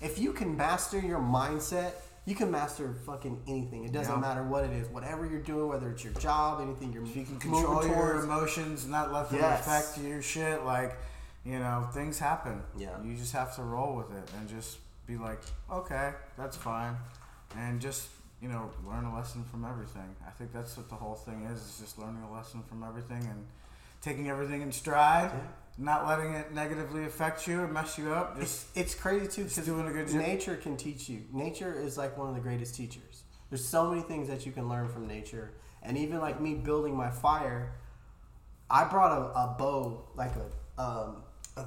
If 0.00 0.18
you 0.18 0.32
can 0.32 0.56
master 0.56 0.98
your 0.98 1.20
mindset. 1.20 1.92
You 2.28 2.34
can 2.34 2.50
master 2.50 2.92
fucking 3.06 3.40
anything. 3.48 3.84
It 3.84 3.92
doesn't 3.92 4.12
Yeah. 4.12 4.20
matter 4.20 4.42
what 4.42 4.64
it 4.64 4.72
is. 4.72 4.86
Whatever 4.88 5.24
you're 5.24 5.40
doing, 5.40 5.66
whether 5.66 5.88
it's 5.90 6.04
your 6.04 6.12
job, 6.12 6.60
anything 6.60 6.92
you're 6.92 7.02
If 7.04 7.16
you 7.16 7.24
can 7.24 7.38
control 7.38 7.86
your 7.86 8.20
emotions 8.20 8.82
and 8.82 8.92
not 8.92 9.10
let 9.10 9.30
them 9.30 9.38
Yes. 9.40 9.60
affect 9.66 9.96
your 10.06 10.20
shit, 10.20 10.62
like, 10.62 10.98
you 11.42 11.58
know, 11.58 11.88
things 11.94 12.18
happen. 12.18 12.62
Yeah. 12.76 13.00
You 13.00 13.16
just 13.16 13.32
have 13.32 13.56
to 13.56 13.62
roll 13.62 13.96
with 13.96 14.12
it 14.12 14.30
and 14.36 14.46
just 14.46 14.76
be 15.06 15.16
like, 15.16 15.40
okay, 15.72 16.12
that's 16.36 16.54
fine. 16.54 16.98
And 17.56 17.80
just, 17.80 18.10
you 18.42 18.48
know, 18.50 18.72
learn 18.86 19.06
a 19.06 19.14
lesson 19.14 19.42
from 19.44 19.64
everything. 19.64 20.14
I 20.26 20.30
think 20.32 20.52
that's 20.52 20.76
what 20.76 20.90
the 20.90 20.96
whole 20.96 21.14
thing 21.14 21.44
is, 21.44 21.58
is 21.62 21.78
just 21.78 21.98
learning 21.98 22.22
a 22.24 22.30
lesson 22.30 22.62
from 22.68 22.82
everything 22.82 23.24
and 23.24 23.46
taking 24.02 24.28
everything 24.28 24.60
in 24.60 24.70
stride, 24.70 25.30
Yeah. 25.32 25.40
Not 25.78 26.06
letting 26.06 26.34
it 26.34 26.52
negatively 26.52 27.04
affect 27.04 27.46
you 27.46 27.60
or 27.60 27.68
mess 27.68 27.96
you 27.96 28.12
up. 28.12 28.38
Just 28.38 28.66
It's, 28.76 28.92
it's 28.92 28.94
crazy 28.94 29.28
too 29.28 29.44
because 29.44 29.64
doing 29.64 29.86
a 29.86 29.92
good 29.92 30.08
job. 30.08 30.16
nature 30.16 30.56
can 30.56 30.76
teach 30.76 31.08
you. 31.08 31.22
Nature 31.32 31.78
is 31.80 31.96
like 31.96 32.18
one 32.18 32.28
of 32.28 32.34
the 32.34 32.40
greatest 32.40 32.74
teachers. 32.74 33.22
There's 33.48 33.64
so 33.64 33.88
many 33.88 34.02
things 34.02 34.28
that 34.28 34.44
you 34.44 34.52
can 34.52 34.68
learn 34.68 34.88
from 34.88 35.06
nature, 35.06 35.52
and 35.82 35.96
even 35.96 36.18
like 36.18 36.40
me 36.40 36.54
building 36.54 36.94
my 36.94 37.10
fire, 37.10 37.72
I 38.68 38.84
brought 38.84 39.12
a, 39.12 39.38
a 39.38 39.56
bow, 39.58 40.04
like 40.16 40.32
a, 40.36 40.82
um, 40.82 41.22
a 41.56 41.64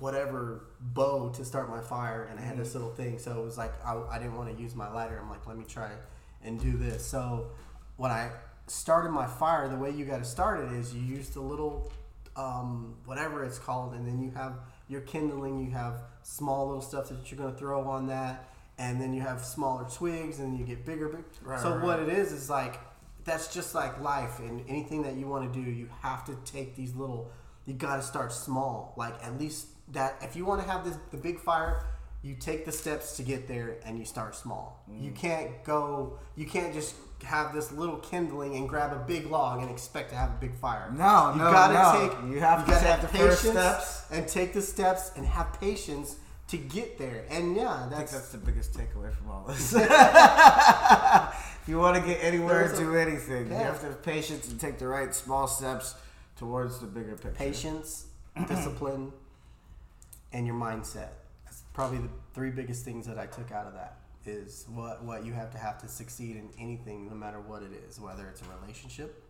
whatever 0.00 0.64
bow 0.80 1.28
to 1.36 1.44
start 1.44 1.68
my 1.68 1.80
fire, 1.80 2.24
and 2.24 2.40
I 2.40 2.42
had 2.42 2.56
this 2.56 2.74
little 2.74 2.92
thing. 2.94 3.18
So 3.18 3.38
it 3.38 3.44
was 3.44 3.58
like 3.58 3.72
I, 3.84 4.00
I 4.10 4.18
didn't 4.18 4.36
want 4.36 4.56
to 4.56 4.60
use 4.60 4.74
my 4.74 4.90
lighter. 4.90 5.20
I'm 5.22 5.30
like, 5.30 5.46
let 5.46 5.56
me 5.56 5.64
try 5.68 5.90
and 6.42 6.60
do 6.60 6.76
this. 6.76 7.04
So 7.04 7.50
when 7.98 8.10
I 8.10 8.30
started 8.66 9.10
my 9.10 9.26
fire, 9.26 9.68
the 9.68 9.76
way 9.76 9.90
you 9.90 10.04
got 10.04 10.18
to 10.18 10.24
start 10.24 10.60
it 10.60 10.72
is 10.72 10.94
you 10.94 11.02
use 11.02 11.28
the 11.28 11.40
little 11.40 11.92
um, 12.36 12.96
whatever 13.04 13.44
it's 13.44 13.58
called, 13.58 13.94
and 13.94 14.06
then 14.06 14.22
you 14.22 14.30
have 14.32 14.54
your 14.88 15.02
kindling. 15.02 15.64
You 15.64 15.70
have 15.72 16.02
small 16.22 16.66
little 16.66 16.82
stuff 16.82 17.08
that 17.08 17.30
you're 17.30 17.38
going 17.38 17.52
to 17.52 17.58
throw 17.58 17.82
on 17.82 18.06
that, 18.08 18.50
and 18.78 19.00
then 19.00 19.12
you 19.12 19.20
have 19.20 19.44
smaller 19.44 19.86
twigs, 19.88 20.38
and 20.38 20.58
you 20.58 20.64
get 20.64 20.84
bigger. 20.84 21.08
big. 21.08 21.24
Right, 21.42 21.60
so 21.60 21.74
right, 21.74 21.84
what 21.84 22.00
it 22.00 22.08
is 22.08 22.32
is 22.32 22.48
like 22.50 22.80
that's 23.24 23.52
just 23.52 23.74
like 23.74 24.00
life, 24.00 24.38
and 24.38 24.62
anything 24.68 25.02
that 25.02 25.14
you 25.14 25.26
want 25.26 25.52
to 25.52 25.62
do, 25.62 25.70
you 25.70 25.88
have 26.00 26.24
to 26.26 26.36
take 26.44 26.76
these 26.76 26.94
little. 26.94 27.30
You 27.66 27.74
got 27.74 27.96
to 27.96 28.02
start 28.02 28.32
small, 28.32 28.94
like 28.96 29.14
at 29.24 29.38
least 29.38 29.68
that. 29.92 30.16
If 30.20 30.34
you 30.36 30.44
want 30.44 30.62
to 30.62 30.68
have 30.68 30.84
this 30.84 30.96
the 31.10 31.16
big 31.16 31.40
fire. 31.40 31.86
You 32.22 32.34
take 32.36 32.64
the 32.64 32.70
steps 32.72 33.16
to 33.16 33.22
get 33.24 33.48
there, 33.48 33.78
and 33.84 33.98
you 33.98 34.04
start 34.04 34.36
small. 34.36 34.84
You 34.88 35.10
Mm. 35.10 35.16
can't 35.16 35.64
go. 35.64 36.18
You 36.36 36.46
can't 36.46 36.72
just 36.72 36.94
have 37.24 37.52
this 37.52 37.72
little 37.72 37.96
kindling 37.98 38.54
and 38.56 38.68
grab 38.68 38.92
a 38.92 38.98
big 39.04 39.26
log 39.26 39.60
and 39.60 39.68
expect 39.70 40.10
to 40.10 40.16
have 40.16 40.30
a 40.30 40.36
big 40.40 40.54
fire. 40.56 40.88
No, 40.92 41.32
you 41.32 41.38
no, 41.38 41.50
gotta 41.50 41.74
no. 41.74 42.08
take. 42.08 42.32
You 42.32 42.40
have 42.40 42.64
to 42.64 42.70
gotta 42.70 42.80
take 42.84 42.90
have 42.90 43.02
the 43.02 43.18
first 43.18 43.42
steps. 43.44 44.04
and 44.12 44.28
take 44.28 44.52
the 44.52 44.62
steps 44.62 45.10
and 45.16 45.26
have 45.26 45.52
patience 45.60 46.16
to 46.48 46.56
get 46.58 46.96
there. 46.98 47.24
And 47.30 47.56
yeah, 47.56 47.72
I 47.74 47.78
think 47.80 47.90
that's, 47.92 48.12
that's 48.12 48.28
the 48.30 48.38
biggest 48.38 48.72
takeaway 48.74 49.12
from 49.12 49.30
all 49.30 49.44
this. 49.48 49.72
if 49.76 51.68
you 51.68 51.78
want 51.78 51.96
to 51.96 52.02
get 52.08 52.22
anywhere, 52.22 52.66
There's 52.68 52.78
a- 52.78 52.82
do 52.82 52.94
anything. 52.96 53.48
You 53.48 53.54
have 53.54 53.80
to 53.80 53.86
have 53.86 54.02
patience 54.02 54.48
and 54.48 54.60
take 54.60 54.78
the 54.78 54.86
right 54.86 55.14
small 55.14 55.46
steps 55.48 55.94
towards 56.36 56.78
the 56.80 56.86
bigger 56.86 57.12
picture. 57.16 57.30
patience, 57.32 58.06
discipline, 58.48 59.12
and 60.32 60.46
your 60.46 60.56
mindset. 60.56 61.08
Probably 61.72 61.98
the 61.98 62.08
three 62.34 62.50
biggest 62.50 62.84
things 62.84 63.06
that 63.06 63.18
I 63.18 63.26
took 63.26 63.50
out 63.52 63.66
of 63.66 63.74
that. 63.74 63.96
Is 64.24 64.66
what 64.72 65.02
what 65.02 65.24
you 65.26 65.32
have 65.32 65.50
to 65.50 65.58
have 65.58 65.78
to 65.78 65.88
succeed 65.88 66.36
in 66.36 66.48
anything, 66.58 67.08
no 67.08 67.14
matter 67.14 67.40
what 67.40 67.62
it 67.62 67.72
is, 67.88 67.98
whether 67.98 68.28
it's 68.28 68.40
a 68.42 68.44
relationship, 68.60 69.20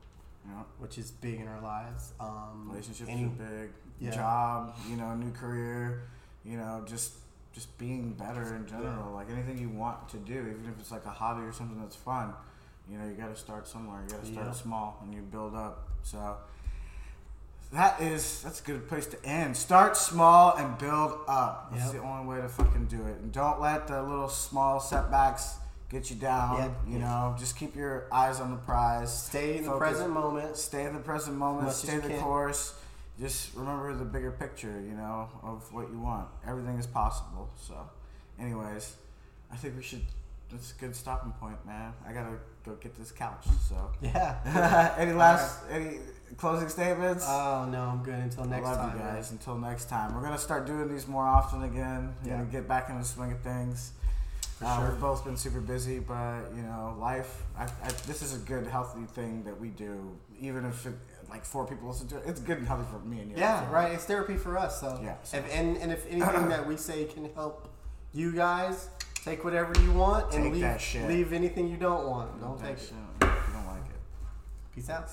You 0.44 0.50
know, 0.52 0.64
which 0.78 0.98
is 0.98 1.10
big 1.10 1.40
in 1.40 1.48
our 1.48 1.62
lives. 1.62 2.12
Um, 2.20 2.68
relationships 2.68 3.08
any- 3.08 3.24
are 3.24 3.28
big. 3.28 3.70
yeah. 4.00 4.10
Job, 4.10 4.74
you 4.90 4.96
know, 4.96 5.14
new 5.14 5.30
career, 5.32 6.02
you 6.44 6.58
know, 6.58 6.82
just 6.86 7.12
just 7.54 7.76
being 7.78 8.12
better 8.12 8.54
in 8.54 8.66
general. 8.66 9.08
Yeah. 9.10 9.14
Like 9.14 9.30
anything 9.30 9.56
you 9.58 9.70
want 9.70 10.08
to 10.10 10.18
do, 10.18 10.34
even 10.34 10.66
if 10.68 10.78
it's 10.78 10.90
like 10.90 11.06
a 11.06 11.10
hobby 11.10 11.42
or 11.42 11.52
something 11.52 11.80
that's 11.80 11.96
fun, 11.96 12.34
you 12.90 12.98
know, 12.98 13.06
you 13.06 13.12
got 13.14 13.28
to 13.34 13.36
start 13.40 13.66
somewhere. 13.68 14.02
You 14.02 14.10
got 14.10 14.24
to 14.24 14.30
start 14.32 14.46
Yeah. 14.48 14.52
small 14.52 14.98
and 15.02 15.14
you 15.14 15.22
build 15.22 15.54
up. 15.54 15.88
So 16.02 16.36
that 17.72 18.00
is 18.00 18.42
that's 18.42 18.60
a 18.60 18.64
good 18.64 18.88
place 18.88 19.06
to 19.06 19.24
end. 19.24 19.56
Start 19.56 19.96
small 19.96 20.54
and 20.56 20.76
build 20.78 21.18
up. 21.26 21.70
That's 21.72 21.86
Yep. 21.86 22.02
the 22.02 22.08
only 22.08 22.26
way 22.26 22.40
to 22.42 22.48
fucking 22.48 22.86
do 22.86 23.06
it. 23.06 23.18
And 23.20 23.32
don't 23.32 23.60
let 23.60 23.86
the 23.88 24.02
little 24.02 24.28
small 24.28 24.78
setbacks 24.80 25.56
get 25.88 26.10
you 26.10 26.16
down. 26.16 26.56
Yeah. 26.58 26.92
You 26.92 26.98
know, 26.98 27.34
just 27.38 27.56
keep 27.56 27.74
your 27.74 28.06
eyes 28.12 28.40
on 28.40 28.50
the 28.50 28.56
prize. 28.58 29.12
Stay 29.26 29.58
in 29.58 29.64
the 29.64 29.76
present 29.76 30.10
moment. 30.10 30.56
Stay 30.56 30.84
in 30.84 30.92
the 30.94 31.00
present 31.00 31.36
moment. 31.36 31.72
Stay 31.72 31.98
the 31.98 32.08
can. 32.08 32.20
course. 32.20 32.74
Just 33.20 33.54
remember 33.54 33.94
the 33.94 34.04
bigger 34.04 34.30
picture. 34.32 34.80
You 34.80 34.94
know 34.94 35.28
of 35.42 35.72
what 35.72 35.90
you 35.90 35.98
want. 35.98 36.28
Everything 36.46 36.78
is 36.78 36.86
possible. 36.86 37.50
So, 37.60 37.74
anyways, 38.38 38.96
I 39.50 39.56
think 39.56 39.76
we 39.76 39.82
should 39.82 40.02
it's 40.54 40.72
a 40.72 40.80
good 40.80 40.94
stopping 40.94 41.32
point, 41.32 41.64
man. 41.66 41.94
I 42.06 42.12
gotta 42.12 42.36
go 42.64 42.72
get 42.76 42.94
this 42.96 43.12
couch. 43.12 43.46
So, 43.68 43.90
Yeah. 44.00 44.94
any 44.98 45.12
last 45.12 45.60
any 45.70 45.98
closing 46.36 46.68
statements? 46.68 47.24
Oh 47.26 47.68
no, 47.70 47.80
I'm 47.82 48.02
good 48.02 48.14
until 48.14 48.44
next 48.44 48.66
I 48.66 48.70
love 48.70 48.78
time. 48.90 48.98
you 48.98 49.04
man. 49.04 49.14
guys. 49.16 49.30
Until 49.30 49.58
next 49.58 49.88
time, 49.88 50.14
we're 50.14 50.22
gonna 50.22 50.38
start 50.38 50.66
doing 50.66 50.88
these 50.88 51.06
more 51.06 51.24
often 51.24 51.62
again. 51.64 52.14
Yeah. 52.24 52.32
Gonna 52.38 52.44
get 52.46 52.68
back 52.68 52.88
in 52.90 52.98
the 52.98 53.04
swing 53.04 53.32
of 53.32 53.40
things. 53.40 53.92
Uh, 54.64 54.78
sure. 54.80 54.90
We've 54.90 55.00
both 55.00 55.24
been 55.24 55.36
super 55.36 55.60
busy, 55.60 55.98
but 55.98 56.42
you 56.54 56.62
know, 56.62 56.96
life. 57.00 57.42
I, 57.58 57.64
I, 57.64 57.88
this 58.06 58.22
is 58.22 58.34
a 58.34 58.38
good, 58.38 58.66
healthy 58.66 59.04
thing 59.06 59.42
that 59.44 59.60
we 59.60 59.68
do. 59.68 60.16
Even 60.40 60.64
if 60.64 60.86
it, 60.86 60.94
like 61.28 61.44
four 61.44 61.66
people 61.66 61.88
listen 61.88 62.06
to 62.08 62.18
it, 62.18 62.24
it's 62.26 62.40
good 62.40 62.58
and 62.58 62.66
healthy 62.68 62.84
for 62.90 62.98
me 63.00 63.20
and 63.20 63.30
you. 63.32 63.36
Yeah, 63.38 63.66
I 63.68 63.72
right. 63.72 63.92
It's 63.92 64.04
therapy 64.04 64.36
for 64.36 64.56
us. 64.56 64.80
So 64.80 65.00
Yeah, 65.02 65.16
so- 65.24 65.38
If, 65.38 65.52
and 65.52 65.76
and 65.78 65.90
if 65.90 66.06
anything 66.08 66.48
that 66.54 66.64
we 66.66 66.76
say 66.76 67.04
can 67.06 67.28
help 67.34 67.68
you 68.14 68.30
guys, 68.32 68.88
take 69.24 69.44
whatever 69.44 69.72
you 69.82 69.92
want 69.92 70.34
and 70.34 70.44
Take 70.44 70.52
leave 70.54 70.80
shit. 70.80 71.08
leave 71.08 71.32
anything 71.32 71.68
you 71.68 71.76
don't 71.76 72.06
want. 72.06 72.40
Don't 72.40 72.58
take 72.58 72.78
shit. 72.78 72.92
it. 73.20 73.24
If 73.26 73.48
you 73.48 73.52
don't 73.54 73.66
like 73.66 73.84
it. 73.88 74.74
Peace 74.74 74.90
out. 74.90 75.08